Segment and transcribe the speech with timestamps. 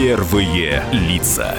[0.00, 1.56] Первые лица.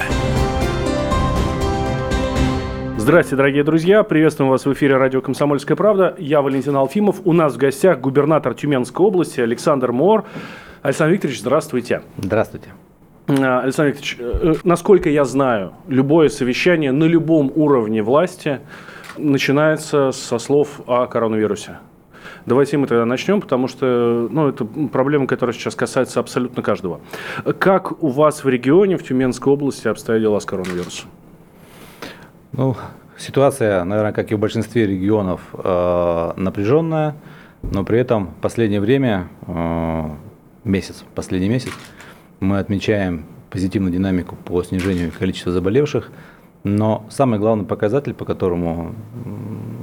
[2.96, 4.02] Здравствуйте, дорогие друзья.
[4.02, 6.16] Приветствуем вас в эфире радио «Комсомольская правда».
[6.18, 7.20] Я Валентин Алфимов.
[7.24, 10.24] У нас в гостях губернатор Тюменской области Александр Мор.
[10.82, 12.02] Александр Викторович, здравствуйте.
[12.18, 12.70] Здравствуйте.
[13.28, 18.58] А, Александр Викторович, э, насколько я знаю, любое совещание на любом уровне власти
[19.16, 21.78] начинается со слов о коронавирусе.
[22.46, 27.00] Давайте мы тогда начнем, потому что ну, это проблема, которая сейчас касается абсолютно каждого.
[27.58, 31.08] Как у вас в регионе, в Тюменской области обстоят дела с коронавирусом?
[32.52, 32.76] Ну,
[33.16, 37.14] ситуация, наверное, как и в большинстве регионов, э, напряженная,
[37.62, 40.10] но при этом в последнее время, э,
[40.64, 41.70] месяц, последний месяц,
[42.40, 46.10] мы отмечаем позитивную динамику по снижению количества заболевших,
[46.64, 48.94] но самый главный показатель, по которому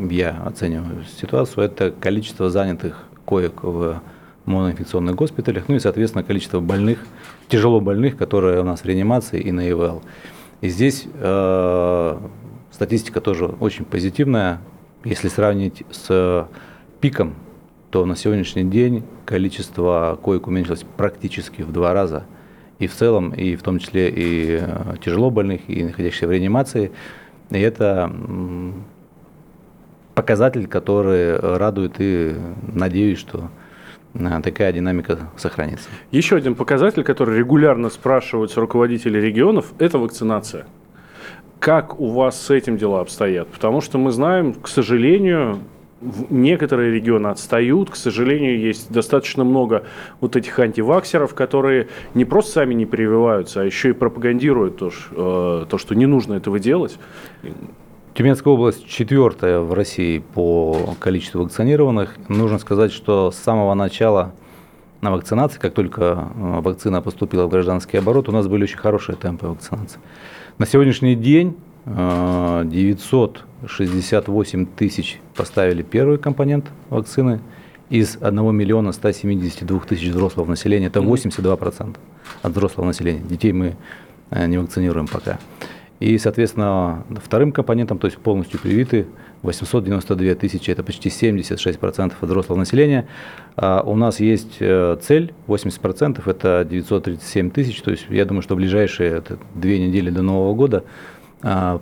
[0.09, 4.01] я оцениваю ситуацию, это количество занятых коек в
[4.45, 7.05] моноинфекционных госпиталях, ну и, соответственно, количество больных,
[7.49, 10.01] тяжело больных, которые у нас в реанимации и на ИВЛ.
[10.61, 12.17] И здесь э,
[12.79, 14.61] Статистика тоже очень позитивная.
[15.03, 16.47] Если сравнить с
[17.01, 17.35] пиком,
[17.89, 22.25] то на сегодняшний день количество коек уменьшилось практически в два раза.
[22.79, 26.91] И в целом, и в том числе и э, тяжело больных, и находящихся в реанимации.
[27.49, 28.11] И это
[30.15, 32.35] показатель, который радует и
[32.73, 33.49] надеюсь, что
[34.13, 35.89] э, такая динамика сохранится.
[36.11, 40.65] Еще один показатель, который регулярно спрашиваются руководители регионов, это вакцинация.
[41.59, 43.49] Как у вас с этим дела обстоят?
[43.49, 45.59] Потому что мы знаем, к сожалению,
[46.01, 47.89] некоторые регионы отстают.
[47.89, 49.83] К сожалению, есть достаточно много
[50.21, 55.65] вот этих антиваксеров, которые не просто сами не прививаются, а еще и пропагандируют то, э,
[55.69, 56.97] то что не нужно этого делать.
[58.13, 62.17] Тюменская область четвертая в России по количеству вакцинированных.
[62.27, 64.33] Нужно сказать, что с самого начала
[65.01, 66.01] на вакцинации, как только
[66.35, 69.99] э, вакцина поступила в гражданский оборот, у нас были очень хорошие темпы вакцинации.
[70.57, 71.55] На сегодняшний день
[71.89, 77.39] 968 э, тысяч поставили первый компонент вакцины
[77.89, 80.87] из 1 миллиона 172 тысяч взрослого населения.
[80.87, 81.95] Это 82%
[82.43, 83.21] от взрослого населения.
[83.21, 83.75] Детей мы
[84.29, 85.39] э, не вакцинируем пока.
[85.99, 89.05] И, соответственно, вторым компонентом, то есть полностью привиты,
[89.41, 93.07] 892 тысячи, это почти 76% от взрослого населения.
[93.55, 98.55] А у нас есть э, цель, 80%, это 937 тысяч, то есть я думаю, что
[98.55, 100.83] в ближайшие это, две недели до Нового года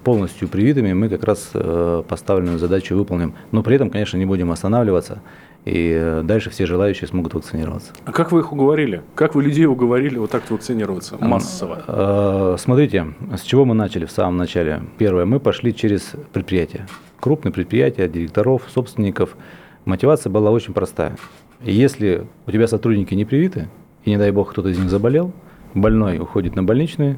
[0.04, 3.34] полностью привитыми мы как раз э, поставленную задачу выполним.
[3.52, 5.22] Но при этом, конечно, не будем останавливаться
[5.68, 7.92] и э, дальше все желающие смогут вакцинироваться.
[8.06, 9.02] А как вы их уговорили?
[9.16, 11.84] Как вы людей уговорили вот так вакцинироваться массово?
[11.88, 14.82] Э, смотрите, с чего мы начали в самом начале.
[14.98, 16.88] Первое, мы пошли через предприятия.
[17.20, 19.36] Крупные предприятия, директоров, собственников.
[19.84, 21.18] Мотивация была очень простая.
[21.62, 23.68] Если у тебя сотрудники не привиты,
[24.06, 25.34] и не дай бог кто-то из них заболел,
[25.74, 27.18] больной уходит на больничные,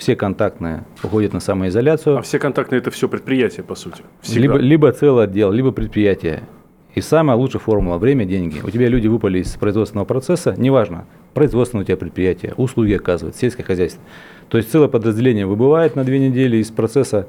[0.00, 2.18] все контактные уходят на самоизоляцию.
[2.18, 4.02] А все контактные это все предприятия, по сути.
[4.28, 6.42] Либо, либо целый отдел, либо предприятие.
[6.94, 8.60] И самая лучшая формула– время, деньги.
[8.64, 13.62] У тебя люди выпали из производственного процесса, неважно, производственное у тебя предприятие, услуги оказывает, сельское
[13.62, 14.02] хозяйство.
[14.48, 17.28] То есть целое подразделение выбывает на две недели из процесса,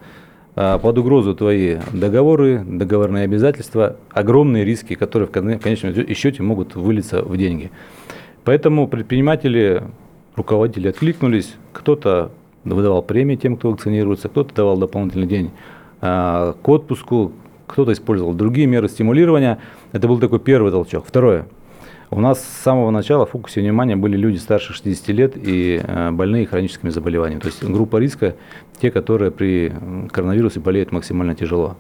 [0.55, 7.21] а, под угрозу твои договоры, договорные обязательства, огромные риски, которые в конечном счете могут вылиться
[7.21, 7.69] в деньги.
[8.45, 9.83] Поэтому предприниматели,
[10.35, 12.31] руководители откликнулись, кто-то
[12.63, 15.51] выдавал премии тем, кто вакцинируется, кто-то давал дополнительный день
[16.01, 17.31] а, к отпуску,
[17.67, 19.59] кто-то использовал другие меры стимулирования.
[19.91, 21.05] Это был такой первый толчок.
[21.07, 21.47] Второе.
[22.13, 26.11] У нас с самого начала в фокусе внимания были люди старше 60 лет и э,
[26.11, 27.39] больные хроническими заболеваниями.
[27.39, 28.35] То есть группа риска,
[28.81, 29.73] те, которые при
[30.11, 31.77] коронавирусе болеют максимально тяжело.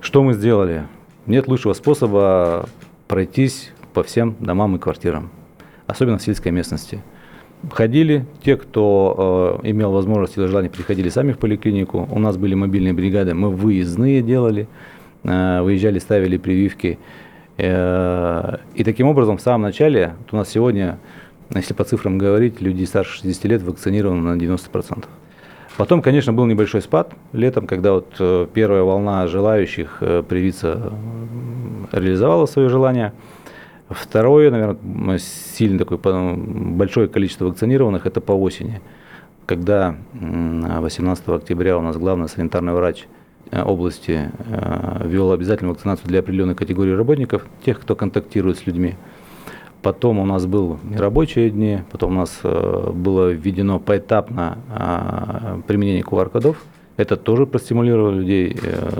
[0.00, 0.84] Что мы сделали?
[1.26, 2.68] Нет лучшего способа
[3.08, 5.30] пройтись по всем домам и квартирам,
[5.88, 7.02] особенно в сельской местности.
[7.70, 12.08] Ходили, те, кто э, имел возможность или желание, приходили сами в поликлинику.
[12.10, 14.66] У нас были мобильные бригады, мы выездные делали.
[15.24, 16.98] Э, выезжали, ставили прививки.
[17.58, 20.98] Э, и таким образом, в самом начале, у нас сегодня,
[21.54, 25.04] если по цифрам говорить, люди старше 60 лет вакцинированы на 90%.
[25.76, 30.92] Потом, конечно, был небольшой спад летом, когда вот э, первая волна желающих привиться
[31.92, 33.12] реализовала свое желание.
[33.88, 38.80] Второе, наверное, сильно такое большое количество вакцинированных, это по осени,
[39.44, 43.06] когда 18 октября у нас главный санитарный врач–
[43.52, 48.94] Э, области э, ввел обязательную вакцинацию для определенной категории работников, тех, кто контактирует с людьми.
[49.82, 54.56] Потом у нас был нерабочие дни, потом у нас э, было введено поэтапно
[55.66, 56.56] применение QR-кодов.
[57.02, 58.56] Это тоже простимулировало людей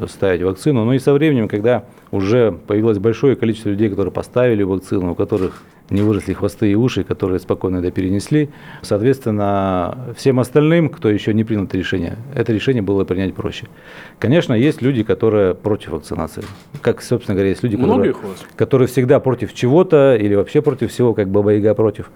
[0.08, 0.84] ставить вакцину.
[0.84, 5.62] Но и со временем, когда уже появилось большое количество людей, которые поставили вакцину, у которых
[5.90, 8.48] не выросли хвосты и уши, которые спокойно это перенесли.
[8.82, 13.66] Соответственно, всем остальным, кто еще не принял это решение, это решение было принять проще.
[14.18, 16.42] Конечно, есть люди, которые против вакцинации.
[16.80, 18.16] Как, собственно говоря, есть люди, которые,
[18.56, 22.10] которые всегда против чего-то или вообще против всего, как Баба Яга против.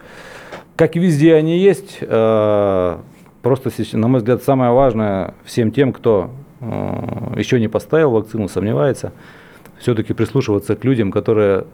[0.74, 2.96] Как и везде они есть, э,
[3.46, 9.12] просто, на мой взгляд, самое важное всем тем, кто э, еще не поставил вакцину, сомневается,
[9.78, 11.64] все-таки прислушиваться к людям, которые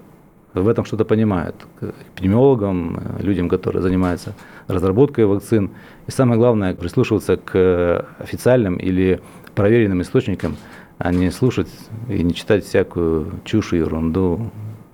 [0.53, 4.35] в этом что-то понимают, к эпидемиологам, людям, которые занимаются
[4.69, 5.71] разработкой вакцин.
[6.07, 9.21] И самое главное, прислушиваться к официальным или
[9.55, 10.57] проверенным источникам,
[10.99, 11.69] а не слушать
[12.09, 14.51] и не читать всякую чушь и ерунду,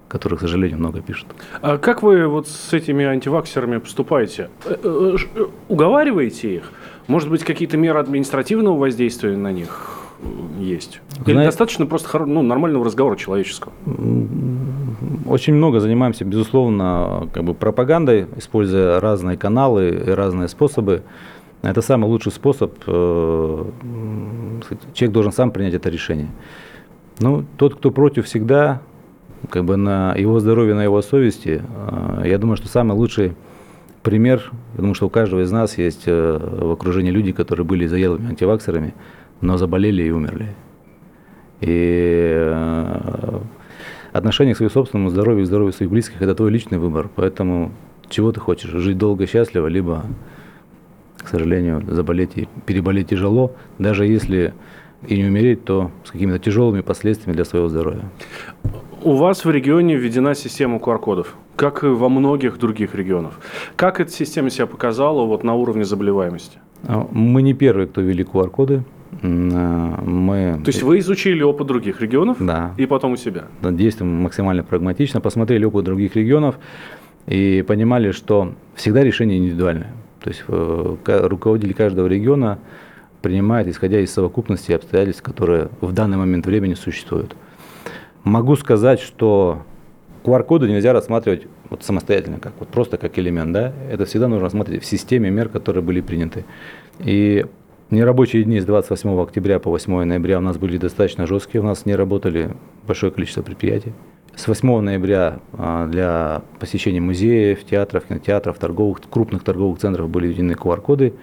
[0.09, 1.29] которых, к сожалению, много пишут.
[1.61, 4.49] А как вы вот с этими антиваксерами поступаете?
[4.65, 6.73] Э, э, э, уговариваете их?
[7.07, 9.99] Может быть, какие-то меры административного воздействия на них?
[10.59, 11.01] есть?
[11.27, 13.73] Или Знаете, достаточно просто ну, нормального разговора человеческого?
[15.27, 21.03] Очень много занимаемся, безусловно, как бы пропагандой, используя разные каналы и разные способы.
[21.63, 22.85] Это самый лучший способ.
[22.85, 23.73] Человек
[25.13, 26.29] должен сам принять это решение.
[27.21, 28.81] Ну, тот, кто против, всегда
[29.51, 31.63] как бы на его здоровье, на его совести.
[31.91, 33.35] Э, я думаю, что самый лучший
[34.03, 38.29] пример, думаю, что у каждого из нас есть э, в окружении люди, которые были заелыми
[38.29, 38.95] антиваксерами
[39.41, 40.55] но заболели и умерли.
[41.61, 43.41] И э,
[44.13, 47.09] отношение к своему собственному здоровью и здоровью своих близких– это твой личный выбор.
[47.15, 47.73] Поэтому
[48.09, 48.71] чего ты хочешь?
[48.71, 50.05] Жить долго счастливо, либо,
[51.19, 54.55] к сожалению, заболеть и переболеть тяжело, даже если
[55.07, 58.05] и не умереть, то с какими-то тяжелыми последствиями для своего здоровья.
[59.03, 63.41] У вас в регионе введена система QR-кодов, как и во многих других регионах.
[63.77, 66.59] Как эта система себя показала вот на уровне заболеваемости?
[67.13, 68.83] Мы не первые, кто ввели QR-коды.
[69.23, 70.61] Э, мы...
[70.65, 72.75] То есть вы изучили опыт других регионов да.
[72.77, 73.45] и потом у себя?
[73.63, 76.59] Да, действуем максимально прагматично, посмотрели опыт других регионов
[77.27, 79.93] и понимали, что всегда решение индивидуальное.
[80.21, 82.59] То есть э, руководитель каждого региона
[83.23, 87.37] принимает, исходя из совокупности обстоятельств, которые в данный момент времени существуют.
[88.29, 89.63] Могу сказать, что
[90.23, 94.83] QR-коды нельзя рассматривать вот самостоятельно, как вот просто как элемент, да, это всегда нужно рассматривать
[94.83, 96.45] в системе мер, которые были приняты.
[96.99, 97.47] И
[97.91, 101.87] Нерабочие дни с 28 октября по 8 ноября у нас были достаточно жесткие, у нас
[101.87, 102.51] не работали
[102.87, 103.95] большое количество предприятий.
[104.37, 110.53] С 8 ноября а, для посещения музеев, театров, кинотеатров, торговых, крупных торговых центров были введены
[110.53, 111.15] QR-коды.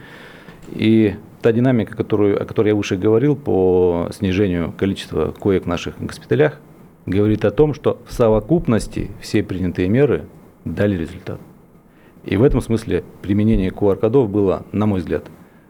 [0.71, 1.13] И
[1.43, 6.59] та динамика, которую, о которой я выше говорил, по снижению количества коек в наших госпиталях,
[7.05, 10.25] говорит о том, что в совокупности все принятые меры
[10.63, 11.39] дали результат.
[12.23, 15.25] И в этом смысле применение QR-кодов было, на мой взгляд,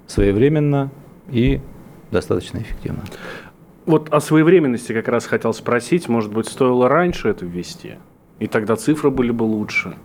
[0.07, 0.91] своевременно
[1.29, 1.59] и
[2.11, 3.03] достаточно эффективно.
[3.85, 6.07] Вот о своевременности как раз хотел спросить.
[6.07, 7.95] Может быть, стоило раньше это ввести?
[8.39, 9.95] И тогда цифры были бы лучше?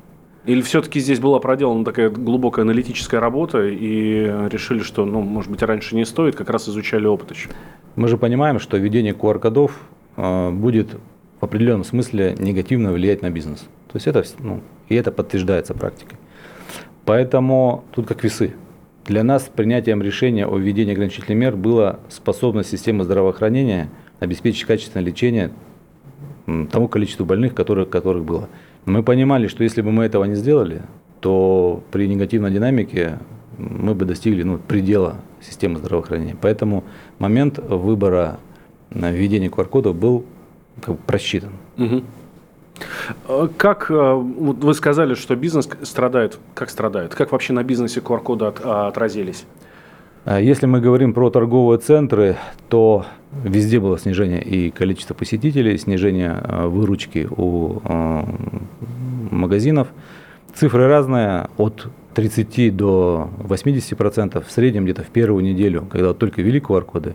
[0.44, 5.62] Или все-таки здесь была проделана такая глубокая аналитическая работа и решили, что, ну, может быть,
[5.62, 7.50] раньше не стоит, как раз изучали опыт еще?
[7.94, 9.78] Мы же понимаем, что введение QR-кодов
[10.16, 10.96] э, будет
[11.40, 13.60] в определенном смысле негативно влиять на бизнес.
[13.88, 16.18] То есть это, ну, и это подтверждается практикой.
[17.04, 18.54] Поэтому тут как весы.
[19.06, 23.88] Для нас принятием решения о введении ограничительных мер была способность системы здравоохранения
[24.20, 25.50] обеспечить качественное лечение
[26.70, 28.48] тому количеству больных, которых, которых было.
[28.84, 30.82] Мы понимали, что если бы мы этого не сделали,
[31.20, 33.18] то при негативной динамике
[33.58, 36.36] мы бы достигли ну, предела системы здравоохранения.
[36.40, 36.84] Поэтому
[37.18, 38.38] момент выбора
[38.90, 40.24] введения QR-кодов был
[40.80, 41.52] как бы просчитан.
[41.78, 42.02] Угу.
[43.56, 46.38] Как э, вы сказали, что бизнес страдает?
[46.54, 47.14] Как страдает?
[47.14, 49.44] Как вообще на бизнесе QR-коды от, а, отразились?
[50.24, 52.36] А если мы говорим про торговые центры,
[52.68, 53.06] то
[53.44, 57.80] везде было снижение и количества посетителей, снижение выручки у
[59.30, 59.88] магазинов.
[60.54, 64.46] Цифры разные, от 30 до 80 процентов.
[64.46, 67.14] В среднем где-то в первую неделю, когда только ввели QR-коды,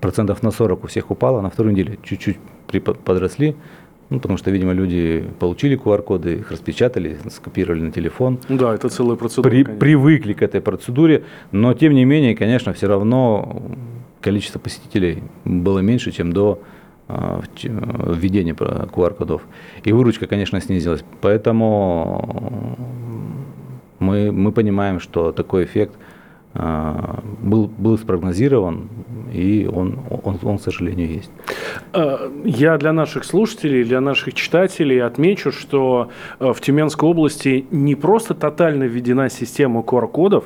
[0.00, 2.38] процентов на 40 у всех упало, на вторую неделю чуть-чуть
[2.80, 3.56] подросли.
[4.10, 8.38] Ну, потому что, видимо, люди получили QR-коды, их распечатали, скопировали на телефон.
[8.48, 9.50] Да, это целая процедура.
[9.50, 13.62] При, привыкли к этой процедуре, но тем не менее, конечно, все равно
[14.22, 16.62] количество посетителей было меньше, чем до
[17.08, 19.42] э, введения QR-кодов.
[19.84, 21.04] И выручка, конечно, снизилась.
[21.20, 22.78] Поэтому
[23.98, 25.96] мы, мы понимаем, что такой эффект
[26.58, 28.88] был, был спрогнозирован,
[29.32, 31.30] и он, он, он, к сожалению, есть.
[31.92, 36.10] Э, я для наших слушателей, для наших читателей отмечу, что
[36.40, 40.44] э, в Тюменской области не просто тотально введена система QR-кодов,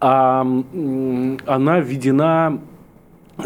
[0.00, 0.46] а
[1.46, 2.58] она введена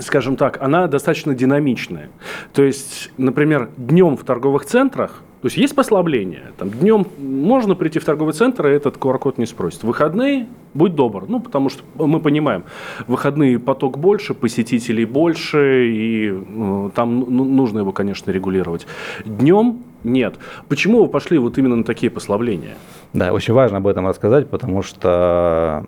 [0.01, 2.11] скажем так, она достаточно динамичная.
[2.53, 6.53] То есть, например, днем в торговых центрах То есть есть послабление.
[6.57, 9.85] Там, днем можно прийти в торговый центр, и этот QR-код не спросит.
[9.85, 11.27] выходные будь добр.
[11.29, 12.65] Ну, потому что мы понимаем,
[13.07, 18.87] в выходные поток больше, посетителей больше, и ну, там ну, нужно его, конечно, регулировать.
[19.25, 20.39] Днем нет.
[20.69, 22.77] Почему вы пошли вот именно на такие послабления?
[23.13, 25.85] Да, очень важно об этом рассказать, потому что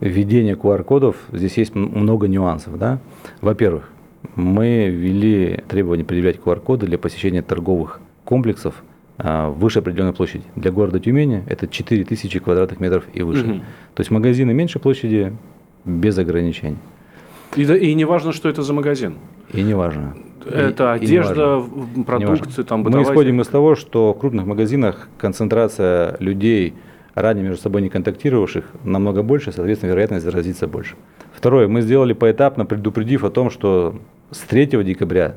[0.00, 2.78] введение QR-кодов, здесь есть много нюансов.
[2.78, 2.98] Да?
[3.40, 3.90] Во-первых,
[4.34, 8.82] мы ввели требование предъявлять QR-коды для посещения торговых комплексов
[9.18, 10.44] выше определенной площади.
[10.54, 13.44] Для города Тюмени это 4000 квадратных метров и выше.
[13.44, 13.58] Угу.
[13.94, 15.36] То есть магазины меньше площади
[15.84, 16.78] без ограничений.
[17.56, 19.16] И, и не важно, что это за магазин.
[19.52, 20.14] И не важно.
[20.46, 21.62] Это и, одежда,
[21.96, 26.74] и продукты, там Мы исходим из того, что в крупных магазинах концентрация людей,
[27.14, 30.94] ранее между собой не контактировавших, намного больше, соответственно, вероятность заразиться больше.
[31.34, 35.34] Второе, мы сделали поэтапно, предупредив о том, что с 3 декабря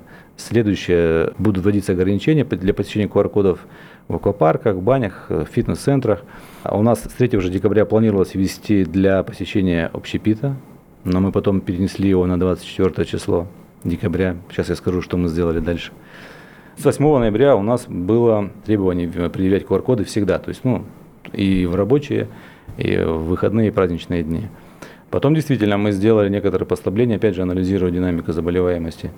[0.48, 3.60] Следующее, будут вводиться ограничения для посещения QR-кодов
[4.08, 6.24] в аквапарках, банях, фитнес-центрах.
[6.64, 10.56] А у нас с 3 же декабря планировалось ввести для посещения общепита,
[11.04, 13.48] но мы потом перенесли его на 24 число
[13.84, 14.36] декабря.
[14.50, 15.92] Сейчас я скажу, что мы сделали дальше.
[16.76, 20.86] С 8 ноября у нас было требование предъявлять QR-коды всегда, то есть ну,
[21.34, 22.30] и в рабочие,
[22.78, 24.48] и в выходные и праздничные дни.
[25.12, 29.12] Потом действительно мы сделали некоторые послабления, опять же анализируя динамику заболеваемости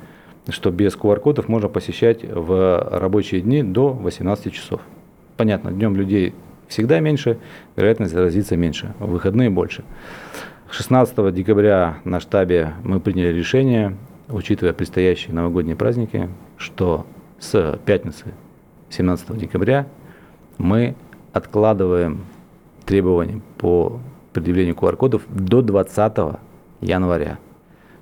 [0.49, 4.81] что без QR-кодов можно посещать в рабочие дни до 18 часов.
[5.37, 6.33] Понятно, днем людей
[6.67, 7.37] всегда меньше,
[7.75, 9.83] вероятность заразиться меньше, в выходные больше.
[10.69, 13.95] 16 декабря на штабе мы приняли решение,
[14.27, 17.05] учитывая предстоящие новогодние праздники, что
[17.39, 18.33] с пятницы
[18.89, 19.87] 17 декабря
[20.57, 20.95] мы
[21.31, 22.25] откладываем
[22.85, 23.99] требования по
[24.33, 26.39] предъявлению QR-кодов до 20
[26.81, 27.37] января.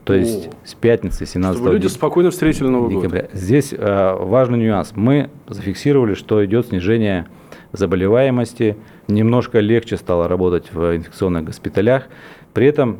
[0.03, 3.21] То есть с пятницы 17 Чтобы люди спокойно встретили Новый декабря.
[3.21, 3.29] год.
[3.33, 4.93] Здесь э, важный нюанс.
[4.95, 7.27] Мы зафиксировали, что идет снижение
[7.71, 8.77] заболеваемости,
[9.07, 12.07] немножко легче стало работать в инфекционных госпиталях,
[12.53, 12.99] при этом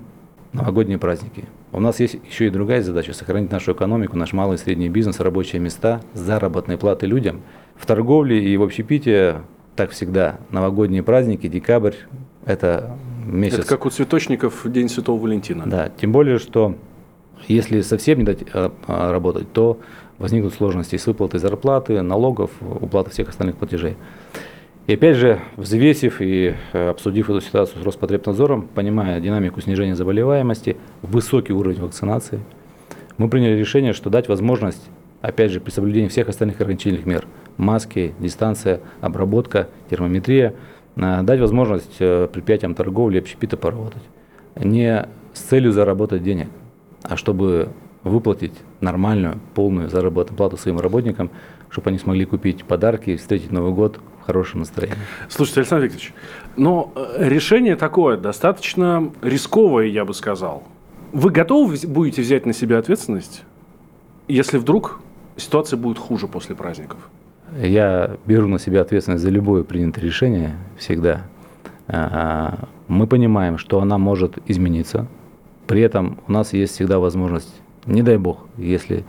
[0.54, 1.46] новогодние праздники.
[1.74, 5.20] У нас есть еще и другая задача– сохранить нашу экономику, наш малый и средний бизнес,
[5.20, 7.42] рабочие места, заработные платы людям.
[7.76, 9.36] В торговле и в общепитии
[9.76, 10.38] так всегда.
[10.50, 11.96] Новогодние праздники, декабрь–
[12.46, 13.60] это месяц.
[13.60, 15.64] Это как у цветочников День Святого Валентина.
[15.66, 16.76] Да, тем более, что
[17.48, 19.80] если совсем не дать а, а, работать, то
[20.18, 23.98] возникнут сложности с выплатой зарплаты, налогов, уплаты всех остальных платежей.
[24.88, 30.78] И опять же, взвесив и э, обсудив эту ситуацию с Роспотребнадзором, понимая динамику снижения заболеваемости,
[31.02, 32.40] высокий уровень вакцинации,
[33.18, 34.82] мы приняли решение, что дать возможность,
[35.22, 37.26] опять же, при соблюдении всех остальных ограничительных мер,
[37.58, 40.56] маски, дистанция, обработка, термометрия,
[40.96, 44.04] э, дать возможность э, предприятиям торговли, общепита поработать.
[44.56, 46.50] Не с целью заработать денег,
[47.04, 47.70] а чтобы
[48.04, 51.30] выплатить нормальную, полную заработную плату своим работникам,
[51.70, 54.98] чтобы они смогли купить подарки, встретить Новый год в хорошем настроении.
[55.30, 56.14] Слушайте, Александр Викторович,
[56.58, 60.64] но э, решение такое достаточно рисковое, я бы сказал.
[61.14, 63.44] Вы готовы будете взять на себя ответственность,
[64.28, 65.00] если вдруг
[65.36, 67.00] ситуация будет хуже после праздников?
[67.62, 71.24] Я беру на себя ответственность за любое принятое решение всегда.
[71.88, 75.08] А, мы понимаем, что она может измениться,
[75.72, 79.06] при этом у нас есть всегда возможность, не дай бог, если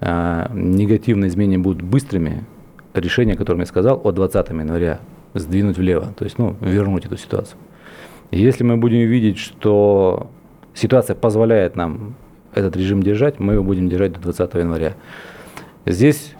[0.00, 2.42] э, негативные изменения будут быстрыми,
[2.92, 4.98] решение, которое я сказал, от 20 января
[5.34, 7.56] сдвинуть влево, то есть ну, вернуть эту ситуацию.
[8.32, 10.28] Если мы будем видеть, что
[10.74, 12.16] ситуация позволяет нам
[12.52, 14.94] этот режим держать, мы его будем держать до 20 января.
[15.86, 16.34] Здесь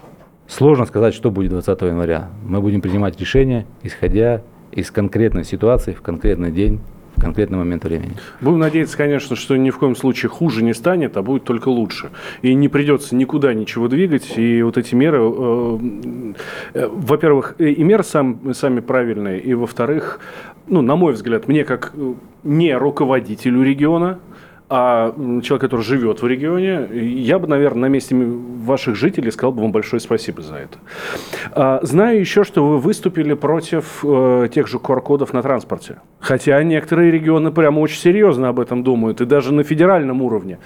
[0.49, 2.31] сложно сказать, что будет 20 января.
[2.45, 4.43] Мы будем принимать решения, исходя
[4.73, 6.81] из конкретной ситуации в конкретный день
[7.17, 8.17] в конкретный момент времени.
[8.41, 12.11] Будем надеяться, конечно, что ни в коем случае хуже не станет, а будет только лучше.
[12.43, 14.37] И не придется никуда ничего двигать.
[14.37, 15.79] И вот эти меры, э,
[16.75, 20.21] э, во-первых, и меры сам, сами правильные, и во-вторых,
[20.67, 22.15] ну, на мой взгляд, мне как э,
[22.45, 24.19] не руководителю региона,
[24.75, 29.61] а человек, который живет в регионе, я бы, наверное, на месте ваших жителей сказал бы
[29.61, 30.79] вам большое спасибо за это.
[31.51, 35.97] А, знаю еще, что вы выступили против э, тех же QR-кодов на транспорте.
[36.21, 40.59] Хотя некоторые регионы прямо очень серьезно об этом думают, и даже на федеральном уровне.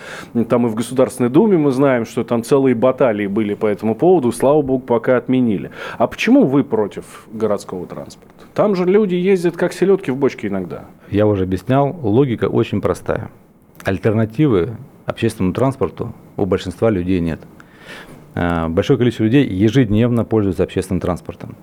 [0.48, 4.30] Там и в Государственной Думе мы знаем, что там целые баталии были по этому поводу,
[4.30, 5.72] слава богу, пока отменили.
[5.98, 8.44] А почему вы против городского транспорта?
[8.54, 10.84] Там же люди ездят как селедки в бочке иногда.
[11.10, 13.30] Я уже объяснял, логика очень простая
[13.86, 14.76] альтернативы
[15.06, 17.40] общественному транспорту у большинства людей нет.
[18.34, 21.56] А, большое количество людей ежедневно пользуются общественным транспортом.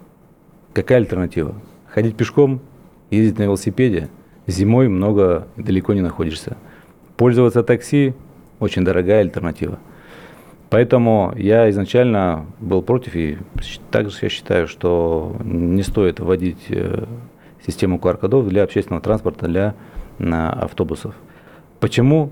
[0.71, 1.53] Какая альтернатива?
[1.85, 2.61] Ходить пешком,
[3.11, 4.09] ездить на велосипеде,
[4.47, 6.55] зимой много далеко не находишься.
[7.17, 8.13] Пользоваться такси–
[8.59, 9.77] очень дорогая альтернатива.
[10.69, 13.37] Поэтому я изначально был против, и
[13.91, 17.03] также я считаю, что не стоит вводить э,
[17.65, 19.75] систему QR-кодов для общественного транспорта, для
[20.19, 21.15] автобусов.
[21.83, 22.29] Почему?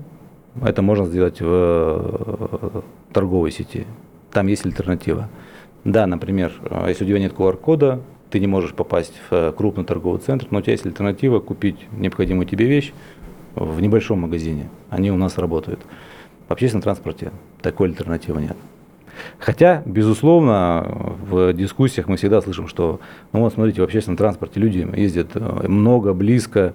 [0.62, 2.80] Это можно сделать в э,
[3.12, 3.86] торговой сети.
[4.30, 5.28] Там есть альтернатива.
[5.84, 10.20] Да, например, э, если у тебя нет QR-кода, ты не можешь попасть в крупный торговый
[10.22, 12.94] центр, но у тебя есть альтернатива купить необходимую тебе вещь
[13.54, 14.70] в небольшом магазине.
[14.88, 15.80] Они у нас работают.
[16.48, 17.30] В общественном транспорте
[17.60, 18.56] такой альтернативы нет.
[19.38, 23.00] Хотя, безусловно, в дискуссиях мы всегда слышим, что,
[23.34, 26.72] ну вот смотрите, в общественном транспорте люди ездят э, много, близко,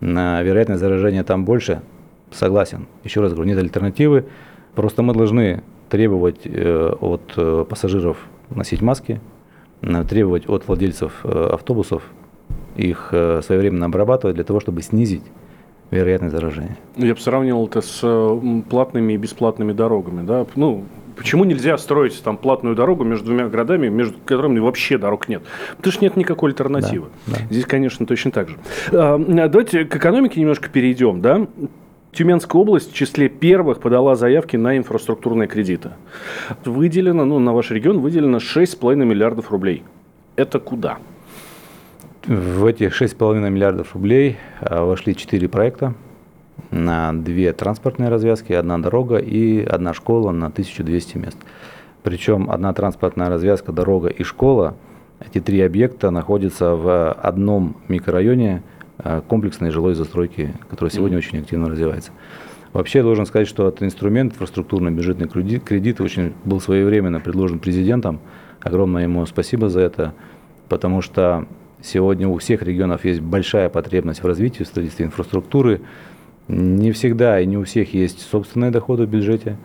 [0.00, 1.82] вероятность заражения там больше.
[2.30, 2.86] Согласен.
[3.04, 4.26] Еще раз говорю, нет альтернативы.
[4.74, 8.18] Просто мы должны требовать э, от э, пассажиров
[8.50, 9.20] носить маски,
[10.08, 12.02] требовать от владельцев автобусов
[12.76, 15.22] их своевременно обрабатывать для того, чтобы снизить
[15.90, 16.76] вероятность заражения.
[16.96, 20.26] Я бы сравнивал это с платными и бесплатными дорогами.
[20.26, 20.46] Да?
[20.56, 20.84] Ну,
[21.16, 25.42] почему нельзя строить там платную дорогу между двумя городами, между которыми вообще дорог нет?
[25.76, 27.08] Потому что нет никакой альтернативы.
[27.26, 27.44] Да, да.
[27.50, 28.56] Здесь, конечно, точно так же.
[28.92, 31.20] А, давайте к экономике немножко перейдем.
[31.20, 31.46] Да?
[32.16, 35.90] Тюменская область в числе первых подала заявки на инфраструктурные кредиты.
[36.64, 39.84] Выделено, ну, на ваш регион выделено 6,5 миллиардов рублей.
[40.34, 40.96] Это куда?
[42.26, 45.92] В эти 6,5 миллиардов рублей а, вошли 4 проекта
[46.70, 51.36] на две транспортные развязки, одна дорога и одна школа на 1200 мест.
[52.02, 54.74] Причем одна транспортная развязка, дорога и школа,
[55.20, 58.75] эти три объекта находятся в одном микрорайоне а,
[59.28, 61.26] комплексной жилой застройки, которая сегодня mm-hmm.
[61.28, 62.12] очень активно развивается.
[62.72, 67.58] Вообще, я должен сказать, что этот инструмент, инфраструктурный бюджетный кредит, кредит очень был своевременно предложен
[67.58, 68.20] президентом.
[68.60, 70.14] Огромное ему спасибо за это,
[70.68, 71.46] потому что
[71.82, 75.82] Сегодня у всех регионов есть большая потребность в развитии, в строительстве инфраструктуры.
[76.48, 79.56] Не всегда и не у всех есть собственные доходы в бюджете,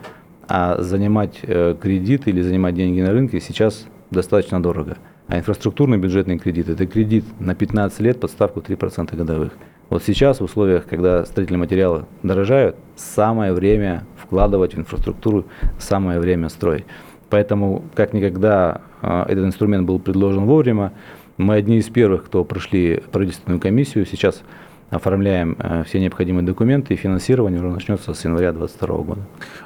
[0.47, 4.97] а занимать э, кредит или занимать деньги на рынке сейчас достаточно дорого.
[5.31, 9.53] А инфраструктурный бюджетный кредит– это кредит на 15 лет под ставку 3% годовых.
[9.89, 15.45] Вот сейчас в условиях, когда строительные материалы дорожают, самое время вкладывать в инфраструктуру,
[15.79, 16.83] самое время строить.
[17.29, 20.91] Поэтому, как никогда, э, этот инструмент был предложен вовремя.
[21.37, 24.05] Мы одни из первых, кто прошли правительственную комиссию.
[24.05, 24.43] Сейчас
[24.89, 29.21] оформляем э, все необходимые документы, и финансирование уже начнется с января 2022 года.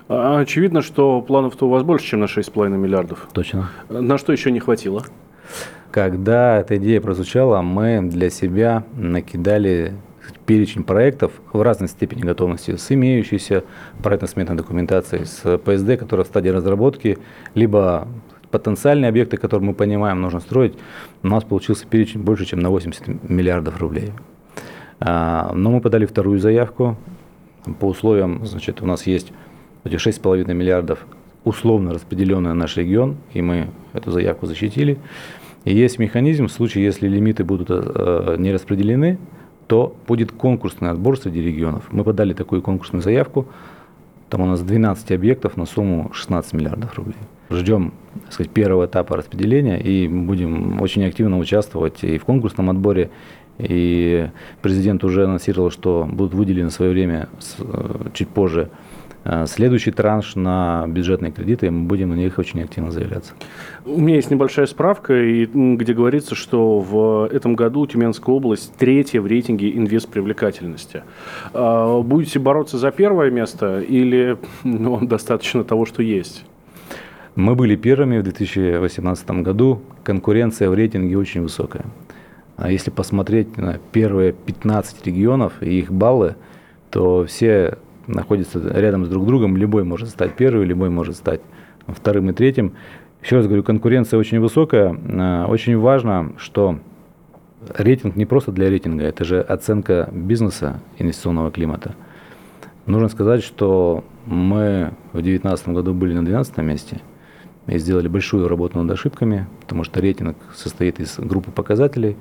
[0.09, 3.27] А, очевидно, что планов-то у вас больше, чем на 6,5 миллиардов.
[3.33, 3.71] Точно.
[3.89, 5.03] На что еще не хватило?
[5.91, 9.93] Когда эта идея прозвучала, мы для себя накидали
[10.45, 13.63] перечень проектов в разной степени готовности с имеющейся
[14.03, 17.17] проектно-сметной документацией, с ПСД, которая в стадии разработки,
[17.53, 18.07] либо
[18.51, 20.75] потенциальные объекты, которые мы понимаем, нужно строить,
[21.23, 24.11] у нас получился перечень больше, чем на 80 миллиардов рублей.
[24.99, 26.97] А, но мы подали вторую заявку.
[27.79, 29.31] По условиям, значит, у нас есть
[29.83, 31.05] эти 6,5 миллиардов
[31.43, 34.97] условно распределенные на наш регион, и мы эту заявку защитили.
[35.65, 39.17] И есть механизм, в случае, если лимиты будут э, не распределены,
[39.67, 41.85] то будет конкурсный отбор среди регионов.
[41.91, 43.47] Мы подали такую конкурсную заявку,
[44.29, 47.15] там у нас 12 объектов на сумму 16 миллиардов рублей.
[47.49, 53.09] Ждем так сказать, первого этапа распределения и будем очень активно участвовать и в конкурсном отборе.
[53.57, 54.29] И
[54.61, 58.84] президент уже анонсировал, что будут выделены в свое время э, чуть позже э,
[59.47, 63.33] следующий транш на бюджетные кредиты, мы будем на них очень активно заявляться.
[63.85, 69.27] У меня есть небольшая справка, где говорится, что в этом году Тюменская область третья в
[69.27, 71.03] рейтинге инвест-привлекательности.
[71.53, 76.45] А, будете бороться за первое место или ну, достаточно того, что есть?
[77.35, 79.81] Мы были первыми в 2018 году.
[80.03, 81.85] Конкуренция в рейтинге очень высокая.
[82.57, 86.35] А если посмотреть на первые 15 регионов и их баллы,
[86.89, 89.57] то все находятся рядом с друг другом.
[89.57, 91.41] Любой может стать первым, любой может стать
[91.87, 92.73] вторым и третьим.
[93.23, 94.97] Еще раз говорю, конкуренция очень высокая.
[95.13, 96.79] А, очень важно, что
[97.73, 101.95] рейтинг не просто для рейтинга, это же оценка бизнеса инвестиционного климата.
[102.85, 107.01] Нужно сказать, что мы в 2019 году были на 12 месте–
[107.67, 112.15] и сделали большую работу над ошибками, потому что рейтинг состоит из группы показателей.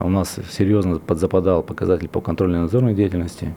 [0.00, 3.54] У нас серьезно подзападал показатель по контрольной надзорной деятельности.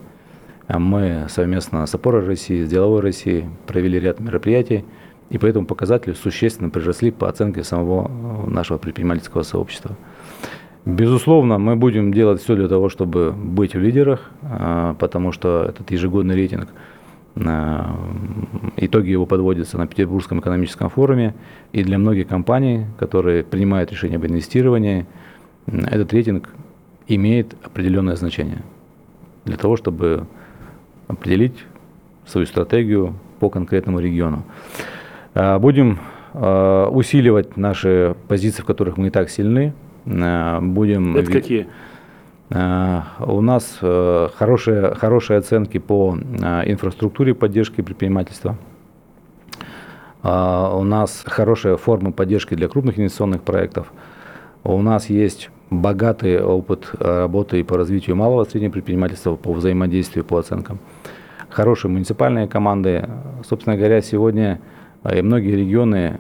[0.68, 4.84] А мы совместно с опорой России, с деловой Россией провели ряд мероприятий,
[5.30, 9.96] и по этому показателю существенно приросли по оценке самого э, нашего предпринимательского сообщества.
[10.86, 15.90] Безусловно, мы будем делать все для того, чтобы быть в лидерах, а, потому что этот
[15.92, 16.70] ежегодный рейтинг–
[17.36, 21.36] Итоги его подводятся на Петербургском экономическом форуме.
[21.74, 25.06] И для многих компаний, которые принимают решение об инвестировании,
[25.68, 26.50] этот рейтинг
[27.08, 28.64] имеет определенное значение
[29.44, 30.28] для того, чтобы
[31.08, 31.66] определить
[32.26, 34.44] свою стратегию по конкретному региону.
[35.34, 36.00] А, будем
[36.34, 39.74] а, усиливать наши позиции, в которых мы и так сильны.
[40.06, 41.68] А, будем Это какие?
[42.48, 43.80] У нас
[44.36, 48.56] хорошие, хорошие оценки по инфраструктуре поддержки предпринимательства.
[50.22, 53.92] У нас хорошая форма поддержки для крупных инвестиционных проектов.
[54.64, 55.50] У нас есть
[55.82, 60.80] богатый опыт работы по развитию малого и среднего предпринимательства, по взаимодействию, по оценкам.
[61.50, 63.08] Хорошие муниципальные команды.
[63.48, 64.60] Собственно говоря, сегодня
[65.14, 66.20] и многие регионы,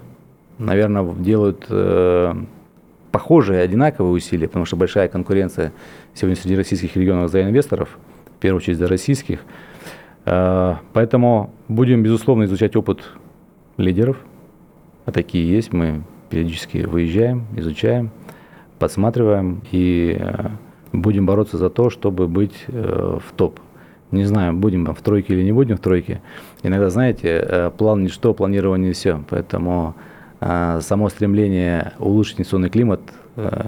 [0.59, 2.33] наверное, делают э,
[3.11, 5.71] похожие, одинаковые усилия, потому что большая конкуренция
[6.13, 7.97] сегодня среди российских регионов за инвесторов,
[8.37, 9.39] в первую очередь за российских.
[10.25, 12.99] Э, поэтому будем, безусловно, изучать опыт
[13.77, 14.17] лидеров,
[15.05, 18.11] а такие есть, мы периодически выезжаем, изучаем,
[18.79, 20.49] подсматриваем и э,
[20.91, 23.59] будем бороться за то, чтобы быть э, в топ.
[24.11, 26.21] Не знаю, будем в тройке или не будем в тройке.
[26.63, 29.23] Иногда, знаете, э, план ничто, планирование все.
[29.29, 29.95] Поэтому
[30.81, 33.01] само стремление улучшить инвестиционный климат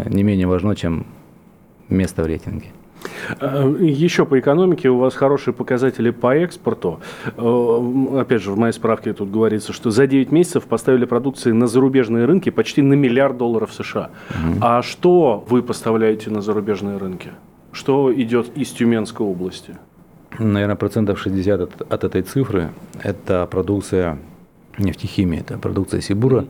[0.06, 1.08] не менее важно, чем
[1.90, 2.68] место в рейтинге.
[3.40, 7.00] Еще по экономике у вас хорошие показатели по экспорту.
[7.36, 12.26] Опять же, в моей справке тут говорится, что за 9 месяцев поставили продукции на зарубежные
[12.26, 14.10] рынки почти на миллиард долларов США.
[14.30, 14.58] Угу.
[14.62, 17.32] А что вы поставляете на зарубежные рынки?
[17.72, 19.76] Что идет из Тюменской области?
[20.40, 22.70] наверное, процентов 60 от, от этой цифры–
[23.04, 24.20] это продукция
[24.78, 26.46] нефтехимии, это продукция Сибура,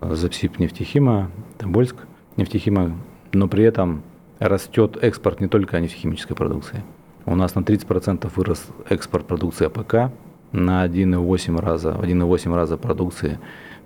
[0.00, 1.96] Запсибнефтехима, Тобольск
[2.36, 2.92] нефтехима,
[3.32, 4.02] но при этом
[4.38, 6.82] растет экспорт не только нефтехимической продукции.
[7.24, 10.12] У нас на 30% вырос экспорт продукции АПК,
[10.52, 13.38] на 1,8 раза, 1,8 раза продукции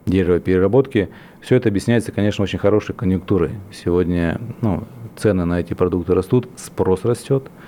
[0.06, 1.08] деревопереработки.
[1.40, 3.52] Все это объясняется, конечно, очень хорошей конъюнктурой.
[3.72, 4.84] Сегодня ну,
[5.16, 7.50] цены на эти продукты растут, спрос растет–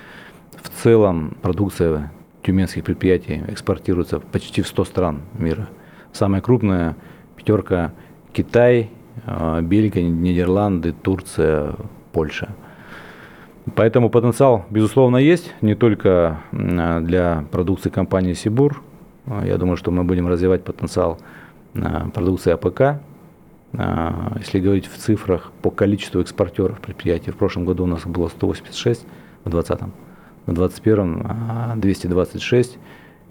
[0.63, 5.69] в целом продукция тюменских предприятий экспортируется почти в 100 стран мира.
[6.13, 6.97] Самая крупная
[7.37, 7.93] пятерка
[8.33, 8.91] Китай,
[9.27, 11.75] а, Бельгия, Нидерланды, Турция,
[12.13, 12.55] Польша.
[13.75, 18.83] Поэтому потенциал, безусловно, есть, не только для продукции компании Сибур.
[19.27, 21.19] А, я думаю, что мы будем развивать потенциал
[21.73, 23.01] продукции АПК.
[23.75, 28.29] А, если говорить в цифрах по количеству экспортеров предприятий, в прошлом году у нас было
[28.29, 29.07] 186,
[29.45, 29.93] в 2020
[30.47, 32.79] в 2021 226.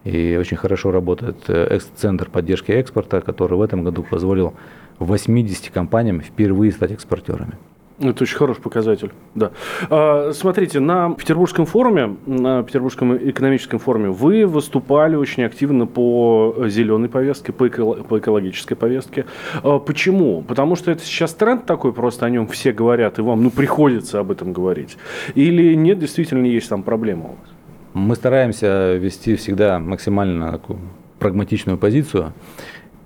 [0.04, 4.56] И очень хорошо работает э, центр поддержки экспорта, который в этом году позволил
[4.98, 7.54] 80 компаниям впервые стать экспортерами.
[8.02, 9.52] Это очень хороший показатель, да.
[9.90, 17.10] А, смотрите, на Петербургском форуме, на Петербургском экономическом форуме вы выступали очень активно по зеленой
[17.10, 19.26] повестке, по, эко, по экологической повестке.
[19.62, 20.42] А, почему?
[20.42, 24.20] Потому что это сейчас тренд такой, просто о нем все говорят, и вам ну, приходится
[24.20, 24.98] об этом говорить.
[25.36, 27.50] Или нет, действительно есть там проблема у вас?
[27.94, 30.80] Мы стараемся вести всегда максимально такую
[31.20, 32.34] прагматичную позицию.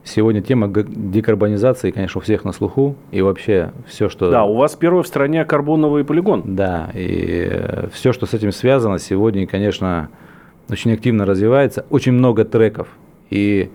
[0.05, 2.95] Сегодня тема декарбонизации, конечно, у всех на слуху.
[3.11, 4.29] И вообще все, что...
[4.29, 6.43] Да, у вас первый в стране карбоновый полигон.
[6.45, 10.09] Да, и все, что с этим связано, сегодня, конечно,
[10.69, 11.87] очень активно развивается.
[11.89, 12.87] Очень много треков.
[13.31, 13.71] И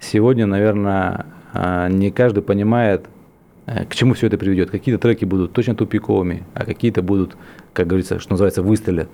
[0.00, 3.06] сегодня, наверное, а, не каждый понимает,
[3.66, 4.70] э, к чему все это приведет.
[4.70, 7.36] Какие-то треки будут точно тупиковыми, а какие-то будут,
[7.72, 9.08] как говорится, что называется, выстрелят.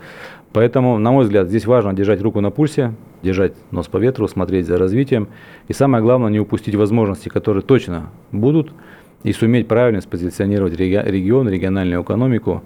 [0.52, 4.66] Поэтому, на мой взгляд, здесь важно держать руку на пульсе, держать нос по ветру, смотреть
[4.66, 5.28] за развитием.
[5.66, 8.72] И самое главное, не упустить возможности, которые точно будут,
[9.24, 12.62] и суметь правильно спозиционировать регион, региональную экономику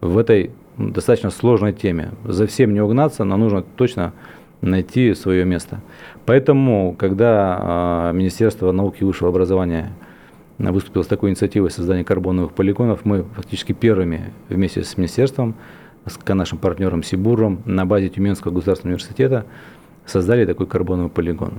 [0.00, 2.10] в этой достаточно сложной теме.
[2.24, 4.12] За всем не угнаться, но нужно точно
[4.60, 5.80] найти свое место.
[6.24, 9.92] Поэтому, когда э, Министерство науки и высшего образования
[10.70, 15.56] выступило с такой инициативой создания карбоновых полигонов, мы фактически первыми вместе с министерством
[16.06, 19.46] с нашим партнером Сибуром на базе Тюменского государственного университета
[20.06, 21.54] создали такой карбоновый полигон.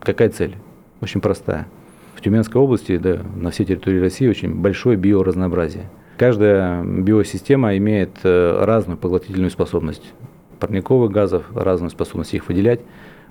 [0.00, 0.56] Какая цель?
[1.00, 1.66] Очень простая.
[2.14, 5.90] В Тюменской области, да, на всей территории России очень большое биоразнообразие.
[6.18, 10.12] Каждая биосистема имеет э, разную поглотительную способность.
[10.60, 12.80] Парниковых газов, разную способность их выделять.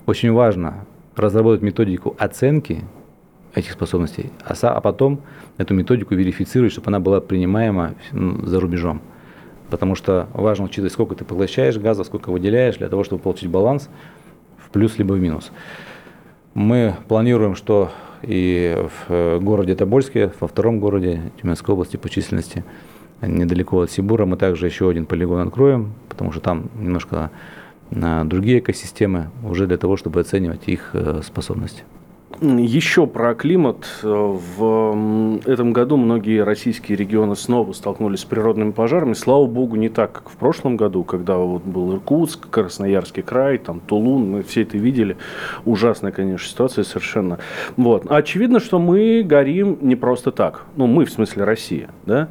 [0.05, 0.85] Очень важно
[1.15, 2.83] разработать методику оценки
[3.53, 5.21] этих способностей, а, а потом
[5.57, 9.01] эту методику верифицировать, чтобы она была принимаема за рубежом
[9.71, 13.89] потому что важно учитывать, сколько ты поглощаешь газа, сколько выделяешь, для того, чтобы получить баланс
[14.57, 15.51] в плюс либо в минус.
[16.53, 17.89] Мы планируем, что
[18.21, 22.63] и в э, городе Тобольске, во втором городе Тюменской области по численности,
[23.21, 27.31] недалеко от Сибура, мы также еще один полигон откроем, потому что там немножко
[27.89, 31.83] другие экосистемы, уже для того, чтобы оценивать их э, способности.
[32.39, 33.87] Еще про климат.
[34.01, 39.13] В этом году многие российские регионы снова столкнулись с природными пожарами.
[39.13, 43.79] Слава богу, не так, как в прошлом году, когда вот был Иркутск, Красноярский край, там
[43.79, 45.17] Тулун, мы все это видели.
[45.65, 47.37] Ужасная, конечно, ситуация совершенно.
[47.77, 48.05] Вот.
[48.09, 50.65] Очевидно, что мы горим не просто так.
[50.77, 51.89] Ну, мы, в смысле, Россия.
[52.05, 52.29] Да?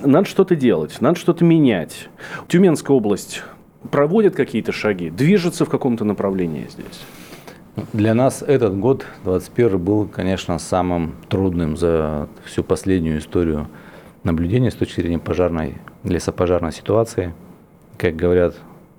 [0.00, 2.08] Надо что-то делать, надо что-то менять.
[2.48, 3.42] Тюменская область
[3.90, 7.04] проводит какие-то шаги, движется в каком-то направлении здесь.
[7.92, 13.66] Для нас этот год, 21 был, конечно, самым трудным за всю последнюю историю
[14.22, 17.34] наблюдения с точки зрения пожарной, лесопожарной ситуации.
[17.98, 18.54] Как говорят,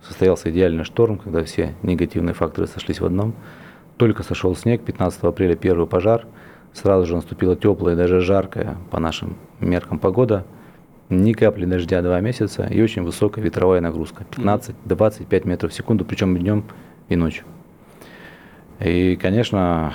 [0.05, 3.33] состоялся идеальный шторм, когда все негативные факторы сошлись в одном.
[3.95, 6.25] Только сошел снег, 15 апреля первый пожар,
[6.73, 10.45] сразу же наступила теплая, даже жаркая по нашим меркам погода.
[11.07, 16.37] Ни капли дождя два месяца и очень высокая ветровая нагрузка, 15-25 метров в секунду, причем
[16.37, 16.65] днем
[17.07, 17.45] и ночью.
[18.79, 19.93] И, конечно,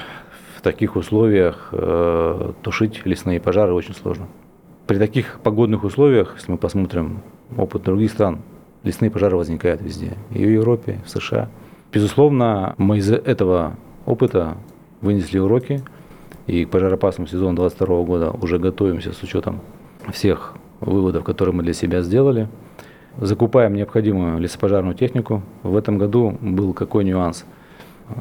[0.57, 4.27] в таких условиях э, тушить лесные пожары очень сложно.
[4.87, 7.23] При таких погодных условиях, если мы посмотрим
[7.57, 8.41] опыт других стран,
[8.83, 10.17] лесные пожары возникают везде.
[10.31, 11.49] И в Европе, и в США.
[11.93, 14.57] Безусловно, мы из этого опыта
[15.01, 15.83] вынесли уроки.
[16.47, 19.61] И к пожароопасному сезону 2022 года уже готовимся с учетом
[20.13, 22.49] всех выводов, которые мы для себя сделали.
[23.19, 25.43] Закупаем необходимую лесопожарную технику.
[25.63, 27.45] В этом году был какой нюанс–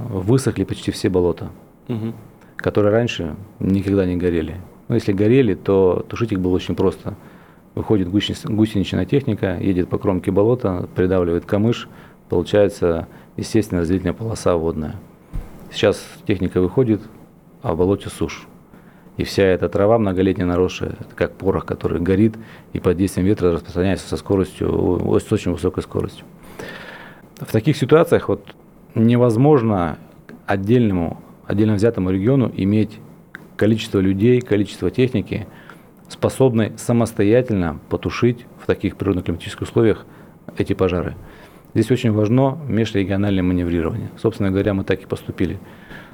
[0.10, 1.50] высохли почти все болота,
[1.88, 2.14] угу.
[2.58, 4.58] которые раньше никогда не горели.
[4.88, 7.16] Но если горели, то тушить их было очень просто.
[7.76, 11.88] Выходит гусеничная техника, едет по кромке болота, придавливает камыш,
[12.28, 14.96] получается естественно разделительная полоса водная.
[15.72, 17.02] Сейчас техника выходит,
[17.62, 18.48] а в болоте сушь.
[19.18, 22.36] И вся эта трава многолетняя наросшая, это как порох, который горит
[22.74, 26.26] и под действием ветра распространяется со скоростью, с очень высокой скоростью.
[27.38, 28.56] В таких ситуациях вот
[28.96, 29.98] невозможно
[30.46, 33.00] отдельному, отдельно взятому региону иметь
[33.56, 35.48] количество людей, количество техники,
[36.08, 40.06] способной самостоятельно потушить в таких природно-климатических условиях
[40.58, 41.16] эти пожары.
[41.74, 44.10] Здесь очень важно межрегиональное маневрирование.
[44.18, 45.60] Собственно говоря, мы так и поступили.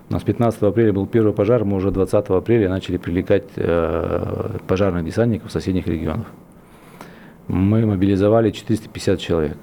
[0.09, 5.05] У нас 15 апреля был первый пожар, мы уже 20 апреля начали привлекать э, пожарных
[5.05, 6.27] десантников соседних регионов.
[7.47, 9.57] Мы мобилизовали 450 человек.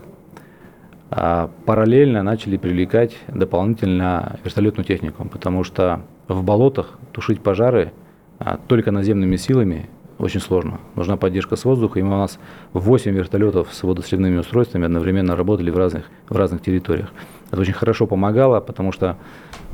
[1.15, 7.93] А параллельно начали привлекать дополнительно вертолетную технику, потому что в болотах тушить пожары
[8.39, 10.81] а, только наземными силами очень сложно.
[10.95, 12.39] Нужна поддержка с воздуха, и у нас
[12.73, 17.13] 8 вертолетов с водосливными устройствами одновременно работали в разных, в разных территориях.
[17.51, 19.19] Это очень хорошо помогало, потому что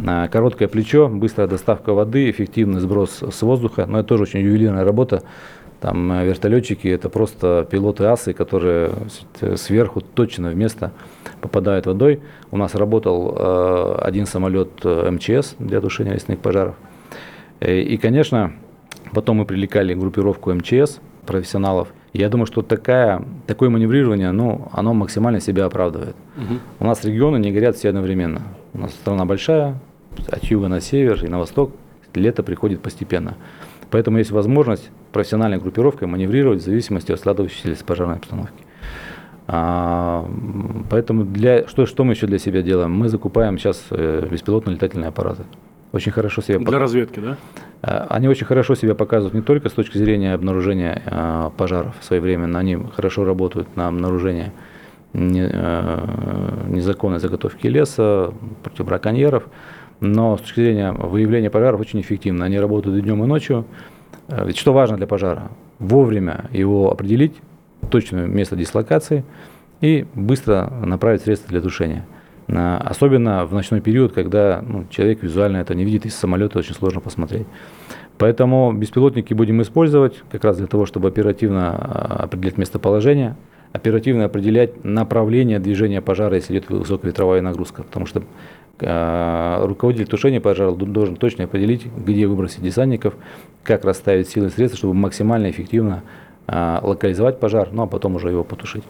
[0.05, 4.85] а, короткое плечо, быстрая доставка воды, эффективный сброс с воздуха, но это тоже очень ювелирная
[4.85, 5.23] работа,
[5.81, 8.93] там э, вертолетчики это просто пилоты асы, которые
[9.57, 10.93] сверху точно в место
[11.41, 12.21] попадают водой.
[12.51, 16.75] У нас работал э, один самолет э, МЧС для тушения лесных пожаров.
[17.61, 18.53] И, конечно,
[19.13, 21.89] потом мы привлекали группировку МЧС, профессионалов.
[22.13, 26.17] Я думаю, что такая, такое маневрирование, ну, оно максимально себя оправдывает.
[26.37, 26.59] Угу.
[26.81, 28.43] У нас регионы не горят все одновременно.
[28.75, 29.77] У нас страна большая,
[30.29, 31.73] от юга на север и на восток.
[32.15, 33.37] Лето приходит постепенно.
[33.91, 38.65] Поэтому есть возможность профессиональной группировкой маневрировать в зависимости от складывающейся пожарной обстановки.
[39.47, 40.29] А,
[40.91, 42.93] поэтому для, что, что мы еще для себя делаем?
[42.93, 45.45] Мы закупаем сейчас э, беспилотные летательные аппараты.
[45.93, 46.75] Очень хорошо себя Для пок...
[46.75, 47.37] разведки, да?
[47.81, 52.59] А, они очень хорошо себя показывают не только с точки зрения обнаружения а, пожаров своевременно,
[52.59, 54.53] они хорошо работают на обнаружение
[55.15, 59.45] не, а, незаконной заготовки леса, против браконьеров,
[60.01, 62.45] но с точки зрения выявления пожаров очень эффективно.
[62.45, 63.65] Они работают и днем, и ночью.
[64.29, 65.51] Э, ведь что важно для пожара?
[65.79, 67.35] Вовремя его определить,
[67.91, 69.25] точное место дислокации
[69.81, 72.07] и быстро направить средства для тушения.
[72.49, 77.01] Особенно в ночной период, когда ну, человек визуально это не видит, из самолета очень сложно
[77.01, 77.47] посмотреть.
[78.17, 83.37] Поэтому беспилотники будем использовать как раз для того, чтобы оперативно а, определять местоположение,
[83.73, 87.83] оперативно определять направление движения пожара, если идет высокая ветровая нагрузка.
[87.83, 88.25] Потому что а,
[88.81, 93.15] руководитель тушения пожара должен точно определить, где выбросить десантников,
[93.63, 96.03] как расставить силы и средства, чтобы максимально эффективно
[96.47, 98.85] а, локализовать пожар, ну а потом уже его потушить.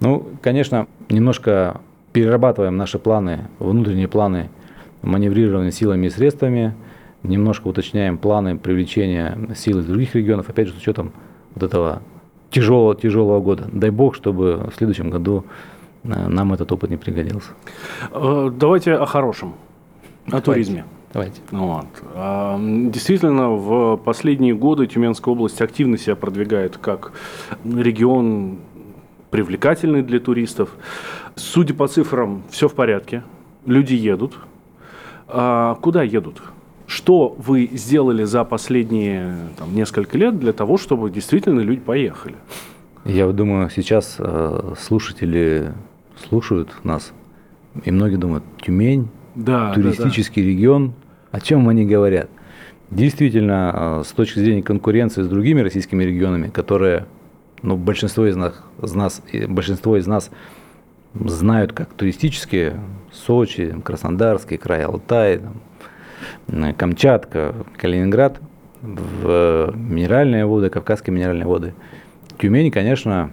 [0.00, 1.80] Ну, конечно, немножко
[2.12, 4.48] перерабатываем наши планы, внутренние планы
[5.02, 6.74] маневрирования силами и средствами,
[7.22, 11.12] немножко уточняем планы привлечения сил из других регионов, опять же, с учетом
[11.54, 12.02] вот этого
[12.50, 13.68] тяжелого, тяжелого года.
[13.72, 15.44] Дай бог, чтобы в следующем году
[16.02, 17.50] нам этот опыт не пригодился.
[18.12, 19.54] Э, давайте о хорошем,
[20.26, 20.46] о Давайте.
[20.46, 20.84] туризме.
[21.12, 21.40] Давайте.
[21.50, 21.86] Вот.
[22.14, 27.12] А, действительно, в последние годы Тюменская область активно себя продвигает как
[27.64, 28.58] регион
[29.30, 30.70] привлекательный для туристов.
[31.34, 33.24] Судя по цифрам, все в порядке.
[33.66, 34.38] Люди едут.
[35.26, 36.42] А куда едут?
[36.86, 42.34] Что вы сделали за последние там, несколько лет для того, чтобы действительно люди поехали?
[43.04, 45.72] Я думаю, сейчас э, слушатели
[46.28, 47.12] слушают нас,
[47.84, 50.52] и многие думают, Тюмень, да, туристический да, да.
[50.52, 50.94] регион,
[51.30, 52.28] о чем они говорят?
[52.90, 57.06] Действительно, э, с точки зрения конкуренции с другими российскими регионами, которые,
[57.62, 60.30] ну, большинство из нас, из нас, большинство из нас
[61.14, 62.80] знают как туристические,
[63.12, 65.40] Сочи, Краснодарский край, Алтай,
[66.48, 68.40] там, Камчатка, Калининград,
[68.82, 71.74] в минеральные воды, кавказские минеральные воды.
[72.38, 73.30] Тюмень, конечно,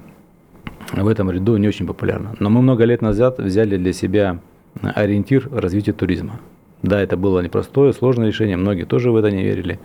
[0.94, 2.36] в этом ряду не очень популярна.
[2.40, 4.40] Но мы много лет назад взяли для себя
[4.82, 6.40] ориентир развития туризма.
[6.84, 9.80] Да, это было непростое, сложное решение, многие тоже в это не верили.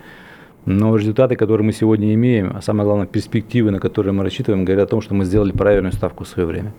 [0.64, 4.88] Но результаты, которые мы сегодня имеем, а самое главное, перспективы, на которые мы рассчитываем, говорят
[4.88, 6.72] о том, что мы сделали правильную ставку в свое время.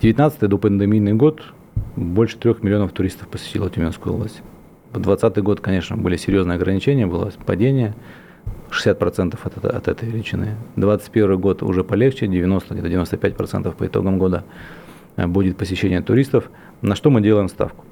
[0.00, 1.42] 19 до пандемийный год
[1.96, 4.42] больше трех миллионов туристов посетило Тюменскую область.
[4.92, 7.94] 2020 год, конечно, были серьезные ограничения, было падение,
[8.70, 10.56] 60% от, от этой величины.
[10.76, 14.44] 2021 год уже полегче, 90, где-то 95% по итогам года
[15.16, 16.50] будет посещение туристов.
[16.82, 17.84] На что мы делаем ставку?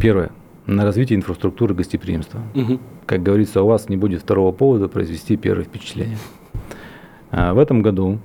[0.00, 0.30] Первое
[0.68, 2.40] на развитие инфраструктуры гостеприимства.
[2.54, 2.78] Угу.
[3.06, 6.18] Как говорится, у вас не будет второго повода произвести первое впечатление.
[7.30, 8.18] А в этом году,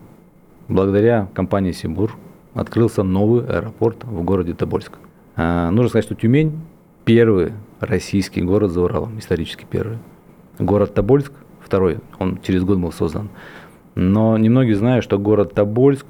[0.67, 2.17] благодаря компании Сибур,
[2.53, 4.91] открылся новый аэропорт в городе Тобольск.
[5.37, 6.59] А, нужно сказать, что Тюмень
[7.05, 9.97] первый российский город за Уралом, исторически первый.
[10.59, 11.31] Город Тобольск
[11.73, 13.29] второй, он через год был создан.
[13.95, 16.05] Но немногие знают, что город Тобольск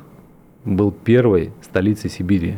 [0.65, 2.55] был первой столицей Сибири.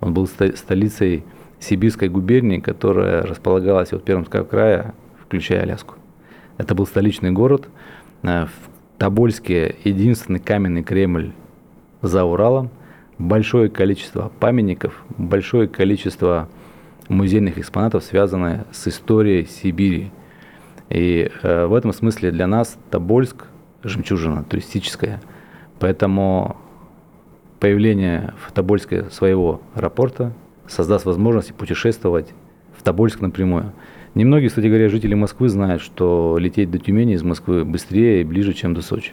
[0.00, 1.22] Он был столицей
[1.60, 5.96] Сибирской губернии, которая располагалась от Пермского края, включая Аляску.
[6.56, 7.68] Это был столичный город.
[8.22, 11.32] Э, в Тобольске единственный каменный Кремль
[12.00, 12.70] за Уралом.
[13.18, 16.48] Большое количество памятников, большое количество
[17.10, 20.10] музейных экспонатов, связанные с историей Сибири.
[20.88, 23.46] И э, в этом смысле для нас Тобольск–
[23.82, 25.20] жемчужина туристическая.
[25.78, 26.56] Поэтому
[27.60, 30.32] появление в Тобольске своего аэропорта–
[30.68, 32.32] создаст возможность путешествовать
[32.76, 33.72] в Тобольск напрямую.
[34.14, 38.54] Немногие, кстати говоря, жители Москвы знают, что лететь до Тюмени из Москвы быстрее и ближе,
[38.54, 39.12] чем до Сочи.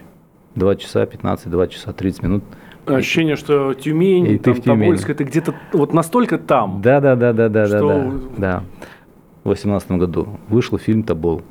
[0.56, 2.44] 2 часа 15, 2 часа 30 минут.
[2.86, 6.82] Ощущение, что Тюмень, и там, Тобольск, это где-то вот настолько там.
[6.82, 7.88] Да, да, да, да, да, что...
[7.88, 8.64] да, да, да.
[9.44, 11.42] В 2018 году вышел фильм Тобол.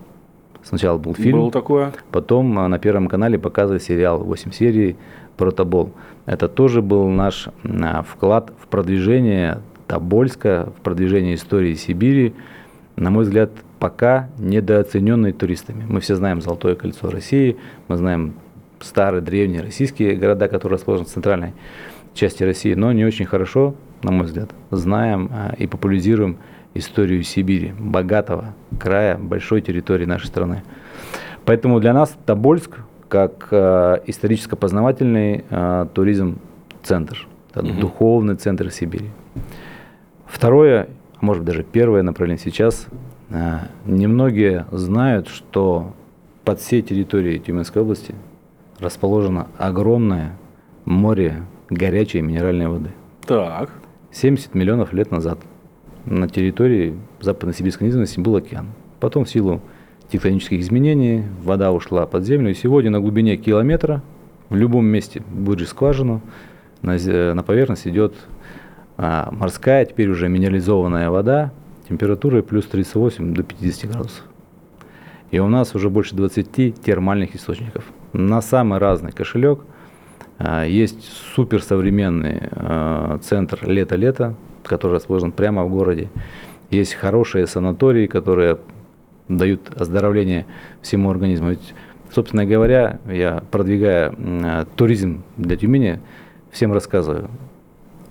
[0.62, 1.40] Сначала был фильм.
[1.40, 1.92] Было такое.
[2.10, 4.96] Потом а, на Первом канале показывали сериал 8 серий
[5.36, 5.92] про Тобол.
[6.26, 12.34] Это тоже был наш а, вклад в продвижение Тобольска в продвижении истории Сибири,
[12.96, 15.84] на мой взгляд, пока недооцененный туристами.
[15.88, 17.56] Мы все знаем Золотое кольцо России,
[17.88, 18.34] мы знаем
[18.80, 21.52] старые древние российские города, которые расположены в центральной
[22.14, 26.38] части России, но не очень хорошо, на мой взгляд, знаем а, и популяризируем
[26.74, 30.62] историю Сибири, богатого края, большой территории нашей страны.
[31.44, 37.72] Поэтому для нас Тобольск как э, историческо-познавательный э, туризм-центр, угу.
[37.80, 39.10] духовный центр Сибири.
[40.26, 40.88] Второе,
[41.20, 42.86] может быть даже первое направление сейчас,
[43.28, 45.92] э, немногие знают, что
[46.44, 48.14] под всей территорией Тюменской области
[48.78, 50.38] расположено огромное
[50.86, 52.90] море горячей минеральной воды.
[53.26, 53.70] Так.
[54.10, 55.38] 70 миллионов лет назад
[56.06, 58.68] на территории западно-сибирской низменности был океан.
[59.00, 59.60] Потом в силу
[60.10, 64.02] тектонических изменений вода ушла под землю, и сегодня на глубине километра
[64.48, 66.20] в любом месте будет скважину,
[66.82, 66.98] на,
[67.34, 68.14] на поверхность идет
[68.98, 71.52] а морская, теперь уже минерализованная вода,
[71.88, 74.24] температура плюс 38 до 50 градусов.
[75.30, 77.84] И у нас уже больше 20 термальных источников.
[78.12, 79.60] На самый разный кошелек
[80.38, 86.08] а, есть суперсовременный а, центр «Лето-лето», который расположен прямо в городе.
[86.70, 88.58] Есть хорошие санатории, которые
[89.28, 90.46] дают оздоровление
[90.80, 91.50] всему организму.
[91.50, 91.74] Ведь,
[92.10, 96.00] собственно говоря, я продвигая туризм для Тюмени,
[96.50, 97.28] всем рассказываю.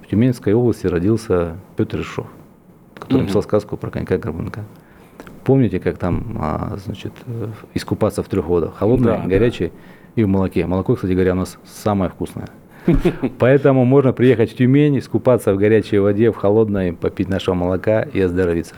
[0.09, 2.27] Тюменской области родился Петр Ишов,
[2.95, 3.21] который угу.
[3.23, 4.65] написал сказку про конька Горбунка.
[5.45, 8.75] Помните, как там, а, значит, э, искупаться в трех водах?
[8.77, 10.21] Холодной, да, горячей да.
[10.21, 10.67] и в молоке.
[10.67, 12.47] Молоко, кстати говоря, у нас самое вкусное.
[13.39, 18.19] Поэтому можно приехать в Тюмень, искупаться в горячей воде, в холодной, попить нашего молока и
[18.19, 18.75] оздоровиться.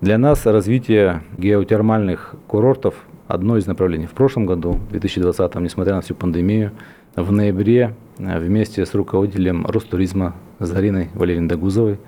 [0.00, 2.94] Для нас развитие геотермальных курортов
[3.26, 4.06] одно из направлений.
[4.06, 6.72] В прошлом году, в 2020, несмотря на всю пандемию,
[7.16, 11.98] в ноябре э, вместе с руководителем Ростуризма Зариной Валериной Дагузовой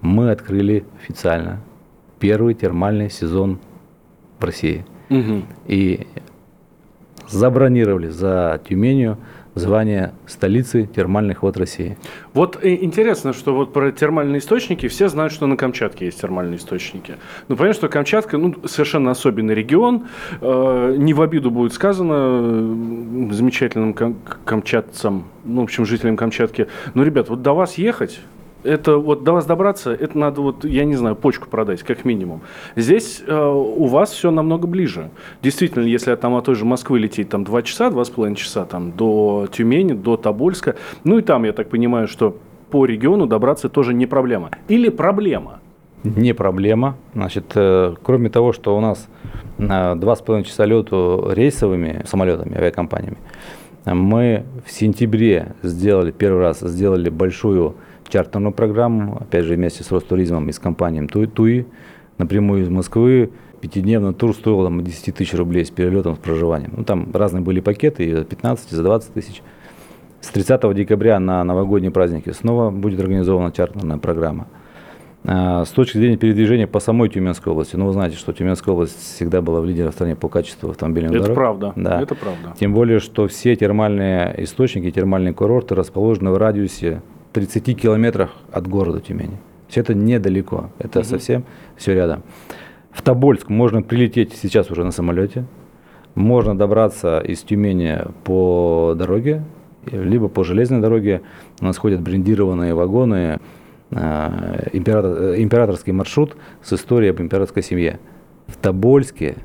[0.00, 1.60] мы открыли официально
[2.18, 3.58] первый термальный сезон
[4.38, 4.84] в России.
[5.10, 5.42] Угу.
[5.66, 6.06] И
[7.28, 9.18] забронировали за Тюменью
[9.54, 11.98] звание столицы термальных вод России.
[12.32, 17.16] Вот интересно, что вот про термальные источники все знают, что на Камчатке есть термальные источники.
[17.48, 20.06] Ну, понятно, что Камчатка ну, совершенно особенный регион.
[20.40, 26.68] Э, не в обиду будет сказано замечательным кам- камчатцам, ну, в общем, жителям Камчатки.
[26.94, 28.20] Ну, ребят, вот до вас ехать
[28.64, 32.40] это вот до вас добраться, это надо вот, я не знаю, почку продать, как минимум.
[32.76, 35.10] Здесь э, у вас все намного ближе.
[35.42, 39.48] Действительно, если там от той же Москвы лететь там 2 часа, 2,5 часа там до
[39.50, 42.36] Тюмени, до Тобольска, ну и там, я так понимаю, что
[42.70, 44.50] по региону добраться тоже не проблема.
[44.68, 45.60] Или проблема?
[46.04, 46.96] Не проблема.
[47.14, 49.08] Значит, э, кроме того, что у нас
[49.58, 53.18] на 2,5 часа лету рейсовыми самолетами, авиакомпаниями,
[53.84, 57.74] мы в сентябре сделали, первый раз сделали большую
[58.12, 61.66] чартерную программу, опять же, вместе с Ростуризмом и с компанией Туи, Туи
[62.18, 63.30] напрямую из Москвы.
[63.60, 66.72] Пятидневный тур стоил там 10 тысяч рублей с перелетом, с проживанием.
[66.76, 69.40] Ну, там разные были пакеты, и за 15, и за 20 тысяч.
[70.20, 74.48] С 30 декабря на новогодние праздники снова будет организована чартерная программа.
[75.24, 78.98] А, с точки зрения передвижения по самой Тюменской области, ну вы знаете, что Тюменская область
[78.98, 81.36] всегда была в лидере в стране по качеству автомобильных это дорог.
[81.36, 81.72] Правда.
[81.76, 82.02] Да.
[82.02, 82.54] Это правда.
[82.58, 87.02] Тем более, что все термальные источники, термальные курорты расположены в радиусе
[87.32, 89.38] 30 километрах от города Тюмени.
[89.68, 91.08] Все это недалеко, это угу.
[91.08, 91.44] совсем
[91.76, 92.22] все рядом.
[92.90, 95.46] В Тобольск можно прилететь сейчас уже на самолете,
[96.14, 99.44] можно добраться из Тюмени по дороге,
[99.90, 101.22] либо по железной дороге.
[101.60, 103.40] У нас ходят брендированные вагоны,
[103.90, 107.98] э, император, э, императорский маршрут с историей об императорской семье.
[108.46, 109.36] В Тобольске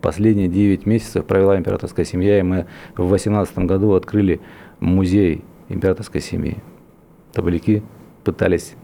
[0.00, 4.40] последние 9 месяцев провела императорская семья, и мы в 2018 году открыли
[4.80, 6.56] музей императорской семьи
[7.34, 7.82] табаляки
[8.24, 8.74] пытались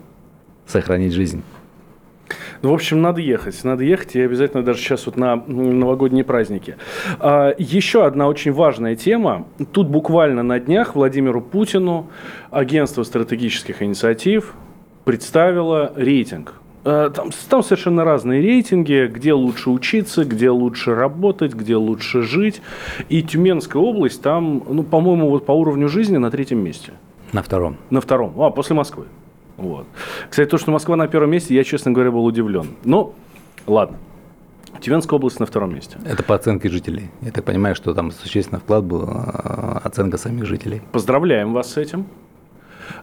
[0.66, 1.42] сохранить жизнь.
[2.62, 3.62] Ну, в общем, надо ехать.
[3.64, 6.76] Надо ехать, и обязательно даже сейчас вот на новогодние праздники.
[7.18, 9.46] А, еще одна очень важная тема.
[9.72, 12.08] Тут буквально на днях Владимиру Путину
[12.50, 14.54] агентство стратегических инициатив
[15.04, 16.54] представило рейтинг.
[16.84, 22.62] А, там, там совершенно разные рейтинги, где лучше учиться, где лучше работать, где лучше жить.
[23.08, 26.92] И Тюменская область там, ну, по-моему, вот по уровню жизни на третьем месте.
[27.32, 27.76] На втором.
[27.90, 28.40] На втором.
[28.40, 29.06] А, после Москвы.
[29.56, 29.86] Вот.
[30.28, 32.68] Кстати, то, что Москва на первом месте, я, честно говоря, был удивлен.
[32.84, 33.14] Ну,
[33.66, 33.98] ладно.
[34.80, 35.98] Тюменская область на втором месте.
[36.04, 37.10] Это по оценке жителей.
[37.20, 40.80] Я так понимаю, что там существенный вклад был а, оценка самих жителей.
[40.92, 42.06] Поздравляем вас с этим.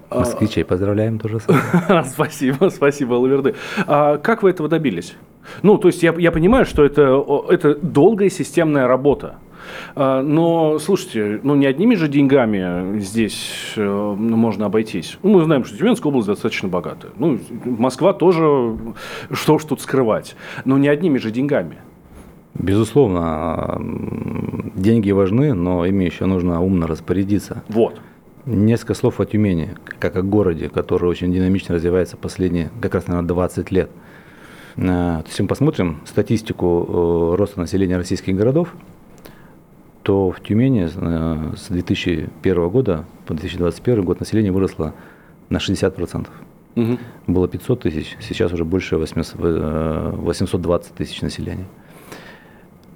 [0.09, 1.39] Москвичей поздравляем тоже.
[2.05, 3.55] спасибо, спасибо, Лаверды.
[3.85, 5.15] А как вы этого добились?
[5.61, 9.35] Ну, то есть я, я понимаю, что это, это долгая системная работа.
[9.95, 15.17] А, но, слушайте, ну не одними же деньгами здесь э, можно обойтись.
[15.23, 17.11] Ну, мы знаем, что Тюменская область достаточно богатая.
[17.17, 18.77] Ну, Москва тоже,
[19.31, 20.35] что уж тут скрывать.
[20.65, 21.77] Но не одними же деньгами.
[22.53, 23.79] Безусловно,
[24.75, 27.63] деньги важны, но ими еще нужно умно распорядиться.
[27.69, 27.99] Вот.
[28.45, 33.27] Несколько слов о Тюмени, как о городе, который очень динамично развивается последние, как раз, наверное,
[33.27, 33.89] 20 лет.
[34.77, 38.73] Э, если мы посмотрим статистику э, роста населения российских городов,
[40.07, 44.93] то в Тюмени э, с 2001 года по 2021 год население выросло
[45.49, 46.27] на 60%.
[46.77, 46.97] Угу.
[47.27, 49.37] Было 500 тысяч, сейчас уже больше 800,
[50.17, 51.65] 820 э, тысяч населения.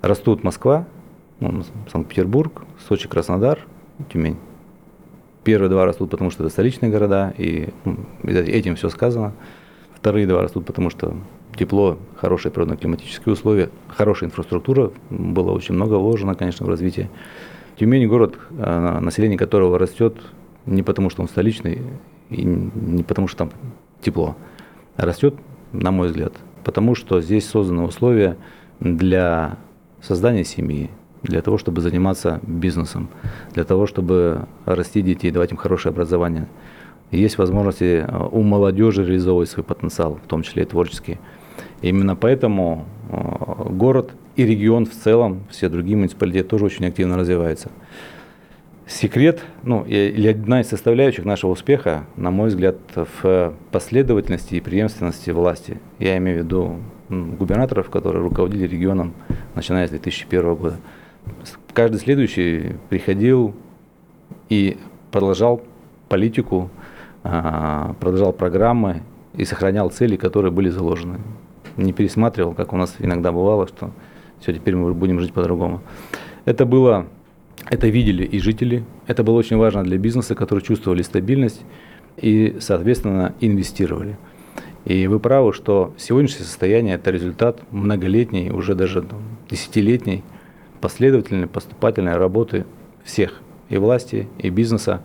[0.01, 0.87] Растут Москва,
[1.41, 3.59] ну, Санкт-Петербург, Сочи, Краснодар,
[4.09, 4.37] Тюмень.
[5.43, 9.33] Первые два растут, потому что это столичные города, и ну, этим все сказано.
[9.95, 11.17] Вторые два растут, потому что
[11.57, 17.09] тепло, хорошие природно-климатические условия, хорошая инфраструктура, было очень много вложено, конечно, в развитие.
[17.77, 20.15] Тюмень город, э, население которого растет
[20.65, 21.81] не потому, что он столичный,
[22.29, 23.51] и не потому, что там
[24.01, 24.35] тепло,
[24.95, 25.35] а растет,
[25.73, 26.33] на мой взгляд,
[26.63, 28.37] потому что здесь созданы условия
[28.79, 29.57] для
[30.01, 30.89] создания семьи,
[31.23, 33.09] для того, чтобы заниматься бизнесом,
[33.53, 36.47] для того, чтобы расти детей, давать им хорошее образование.
[37.11, 41.19] Есть возможности э, у молодежи реализовывать свой потенциал, в том числе и творческий.
[41.81, 47.71] Именно поэтому э, город и регион в целом, все другие муниципалитеты тоже очень активно развиваются.
[48.87, 55.29] Секрет, ну, или одна из составляющих нашего успеха, на мой взгляд, в последовательности и преемственности
[55.29, 55.79] власти.
[55.97, 56.77] Я имею в виду
[57.09, 59.13] губернаторов, которые руководили регионом,
[59.55, 60.77] начиная с 2001 года.
[61.73, 63.55] Каждый следующий приходил
[64.49, 64.77] и
[65.11, 65.61] продолжал
[66.09, 66.69] политику,
[67.23, 69.03] а, продолжал программы
[69.35, 71.19] и сохранял цели, которые были заложены
[71.77, 73.91] не пересматривал, как у нас иногда бывало, что
[74.39, 75.81] все, теперь мы будем жить по-другому.
[76.45, 77.07] Это было,
[77.69, 81.61] это видели и жители, это было очень важно для бизнеса, которые чувствовали стабильность
[82.17, 84.17] и, соответственно, инвестировали.
[84.85, 89.05] И вы правы, что сегодняшнее состояние– это результат многолетней, уже даже
[89.49, 90.23] десятилетней
[90.81, 92.65] последовательной, поступательной работы
[93.03, 93.41] всех,
[93.71, 95.01] и власти, и бизнеса,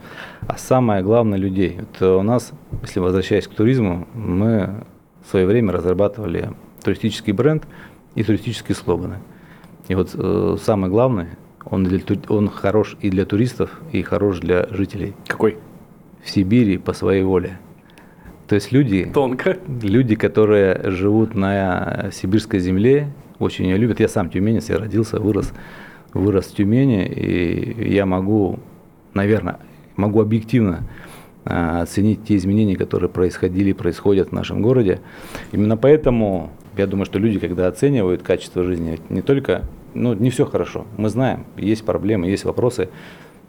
[0.49, 1.79] а самое главное людей.
[1.79, 2.51] Это у нас,
[2.83, 4.85] если возвращаясь к туризму, мы
[5.27, 6.51] в свое время разрабатывали
[6.85, 7.67] туристический бренд
[8.15, 9.19] и туристические слоганы.
[9.89, 14.69] И вот э, самое главное, он, для, он хорош и для туристов, и хорош для
[14.71, 15.15] жителей.
[15.27, 15.59] Какой?
[16.23, 17.59] В Сибири по своей воле.
[18.47, 19.59] То есть люди, Тонко.
[19.83, 23.99] люди, которые живут на сибирской земле, очень ее любят.
[23.99, 25.53] Я сам тюменец, я родился, вырос
[26.17, 28.59] вырос в Тюмени, и я могу,
[29.15, 29.59] наверное,
[29.97, 30.85] могу объективно
[31.47, 35.01] оценить те изменения, которые происходили и происходят в нашем городе.
[35.53, 40.45] Именно поэтому я думаю, что люди, когда оценивают качество жизни, не только, ну, не все
[40.45, 40.87] хорошо.
[40.97, 42.89] Мы знаем, есть проблемы, есть вопросы,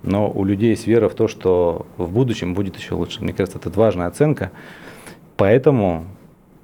[0.03, 3.23] но у людей есть вера в то, что в будущем будет еще лучше.
[3.23, 4.51] Мне кажется, это важная оценка.
[5.35, 6.05] Поэтому,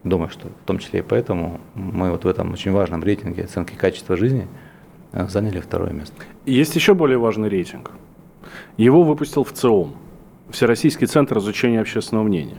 [0.03, 3.75] думаю, что в том числе и поэтому мы вот в этом очень важном рейтинге оценки
[3.75, 4.47] качества жизни–
[5.13, 6.15] Э, заняли второе место.
[6.45, 7.91] Есть еще более важный рейтинг.
[8.77, 9.95] Его выпустил в ЦИОМ,
[10.49, 12.57] Всероссийский центр изучения общественного мнения.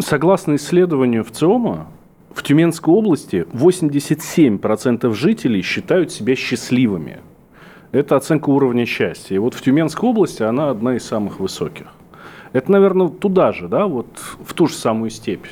[0.00, 1.86] Согласно исследованию в ЦИОМа,
[2.34, 7.20] в Тюменской области 87% жителей считают себя счастливыми.
[7.92, 9.34] Это оценка уровня счастья.
[9.34, 11.88] И вот в Тюменской области она одна из самых высоких.
[12.52, 14.06] Это, наверное, туда же, да, вот
[14.44, 15.46] в ту же самую степь,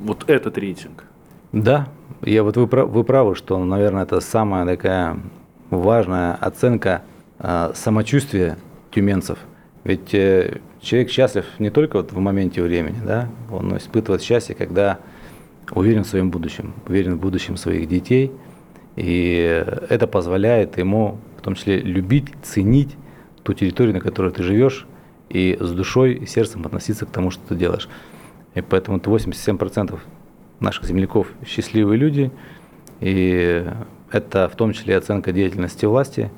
[0.00, 1.04] вот этот рейтинг.
[1.52, 1.88] Да,
[2.22, 5.18] я вот вы, вы правы, что, наверное, это самая такая
[5.70, 7.02] важная оценка
[7.38, 8.58] э, самочувствия
[8.92, 9.38] тюменцев.
[9.86, 14.98] Ведь э, человек счастлив не только вот в моменте времени, да, он испытывает счастье, когда
[15.70, 18.32] уверен в своем будущем, уверен в будущем своих детей,
[18.96, 22.96] и это позволяет ему в том числе любить, ценить
[23.44, 24.88] ту территорию, на которой ты живешь,
[25.28, 27.88] и с душой и сердцем относиться к тому, что ты делаешь.
[28.56, 30.00] И поэтому это 87%
[30.58, 32.32] наших земляков счастливые люди,
[32.98, 33.64] и
[34.10, 36.32] это в том числе оценка деятельности власти,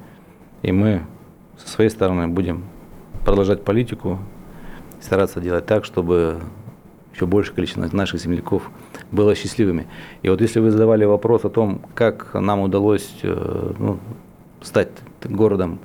[0.60, 1.06] и мы
[1.56, 2.64] со своей стороны будем
[3.28, 4.18] продолжать политику,
[5.02, 6.40] стараться делать так, чтобы
[7.14, 8.70] еще большее количество наших земляков
[9.12, 9.86] было счастливыми.
[10.22, 13.98] И вот если вы задавали вопрос о том, как нам удалось э, ну,
[14.62, 14.88] стать
[15.24, 15.78] городом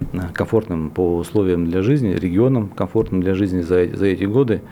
[0.00, 4.62] э, комфортным по условиям для жизни, регионом комфортным для жизни за, за эти годы,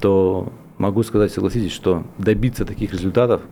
[0.00, 3.42] то могу сказать, согласитесь, что добиться таких результатов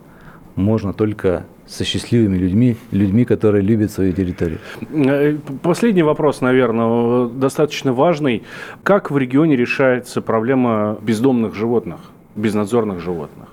[0.57, 4.59] можно только со счастливыми людьми, людьми, которые любят свою территорию.
[4.90, 8.42] Э, последний вопрос, наверное, достаточно важный.
[8.82, 12.00] Как в регионе решается проблема бездомных животных,
[12.36, 13.48] безнадзорных животных?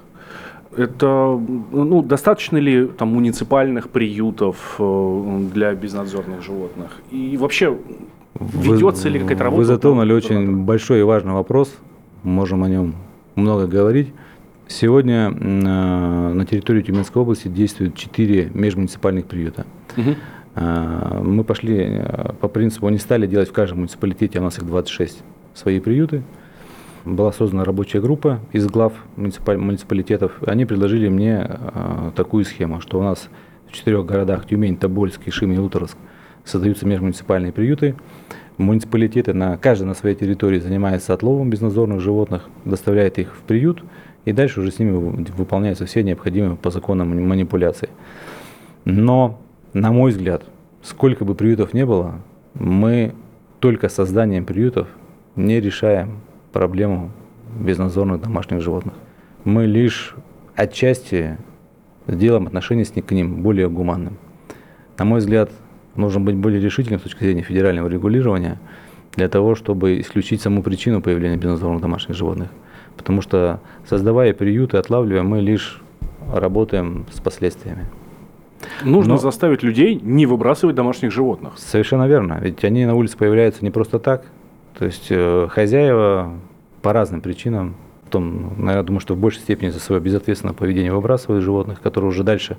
[0.75, 1.39] Это
[1.71, 7.01] ну, достаточно ли там муниципальных приютов э, для безнадзорных животных?
[7.11, 7.77] И вообще
[8.39, 9.59] ведется ли какая-то работа?
[9.59, 11.75] Вы затронули очень большой и важный вопрос.
[12.23, 12.95] Можем о нем
[13.35, 14.13] много говорить.
[14.73, 15.33] Сегодня э,
[16.33, 19.67] на территории Тюменской области действуют четыре межмуниципальных приюта.
[19.95, 20.15] Угу.
[21.23, 24.65] Мы пошли э, по принципу, они стали делать в каждом муниципалитете, а у нас их
[24.65, 26.23] 26, свои приюты.
[27.05, 30.31] Была создана рабочая группа из глав муниципалитетов.
[30.47, 31.47] Они предложили мне
[32.15, 33.29] такую схему, что у нас
[33.67, 35.97] в четырех городах Тюмень, Тобольск, Ишим и Уторск
[36.45, 37.95] создаются межмуниципальные приюты.
[38.57, 43.83] Муниципалитеты на каждой на своей территории занимаются отловом безнадзорных животных, доставляет их в приют,
[44.25, 44.91] и дальше уже с ними
[45.35, 47.89] выполняются все необходимые по законам манипуляции.
[48.85, 49.39] Но,
[49.73, 50.43] на мой взгляд,
[50.81, 52.19] сколько бы приютов не было,
[52.53, 53.13] мы
[53.59, 54.87] только созданием приютов
[55.35, 56.19] не решаем
[56.51, 57.11] проблему
[57.59, 58.93] безнадзорных домашних животных.
[59.43, 60.15] Мы лишь
[60.55, 61.37] отчасти
[62.07, 64.17] сделаем отношение к ним более гуманным.
[64.97, 65.49] На мой взгляд,
[65.95, 68.59] нужно быть более решительным с точки зрения федерального регулирования
[69.15, 72.49] для того, чтобы исключить саму причину появления безнадзорных домашних животных.
[72.97, 75.81] Потому что создавая приюты, отлавливая, мы лишь
[76.31, 77.85] работаем с последствиями.
[78.83, 79.19] Нужно Но...
[79.19, 81.53] заставить людей не выбрасывать домашних животных.
[81.57, 82.39] Совершенно верно.
[82.41, 84.23] Ведь они на улице появляются не просто так.
[84.77, 86.33] То есть э, хозяева
[86.81, 87.75] по разным причинам,
[88.05, 92.09] в том, наверное, думаю, что в большей степени за свое безответственное поведение выбрасывают животных, которые
[92.09, 92.57] уже дальше,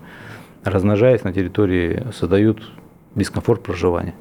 [0.63, 2.71] размножаясь на территории, создают
[3.15, 4.15] дискомфорт проживания.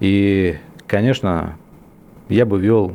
[0.00, 1.56] И, конечно,
[2.28, 2.92] я бы ввел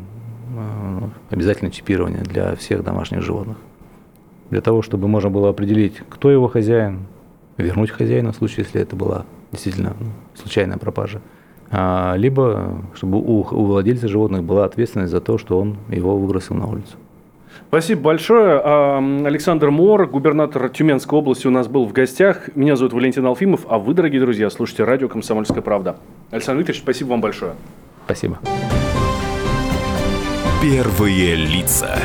[0.56, 3.58] э, обязательно чипирование для всех домашних животных.
[4.50, 7.08] Для того, чтобы можно было определить, кто его хозяин,
[7.58, 11.22] вернуть хозяина в случае, если это была действительно ну, случайная пропажа.
[11.70, 16.56] А, либо чтобы у, у владельца животных была ответственность за то, что он его выбросил
[16.56, 16.98] на улицу.
[17.68, 18.60] Спасибо большое.
[19.26, 22.50] Александр Мор, губернатор Тюменской области у нас был в гостях.
[22.56, 25.98] Меня зовут Валентин Алфимов, а вы, дорогие друзья, слушайте радио «Комсомольская правда».
[26.32, 27.54] Александр Викторович, спасибо вам большое.
[28.06, 28.40] Спасибо.
[30.62, 32.00] Первые лица.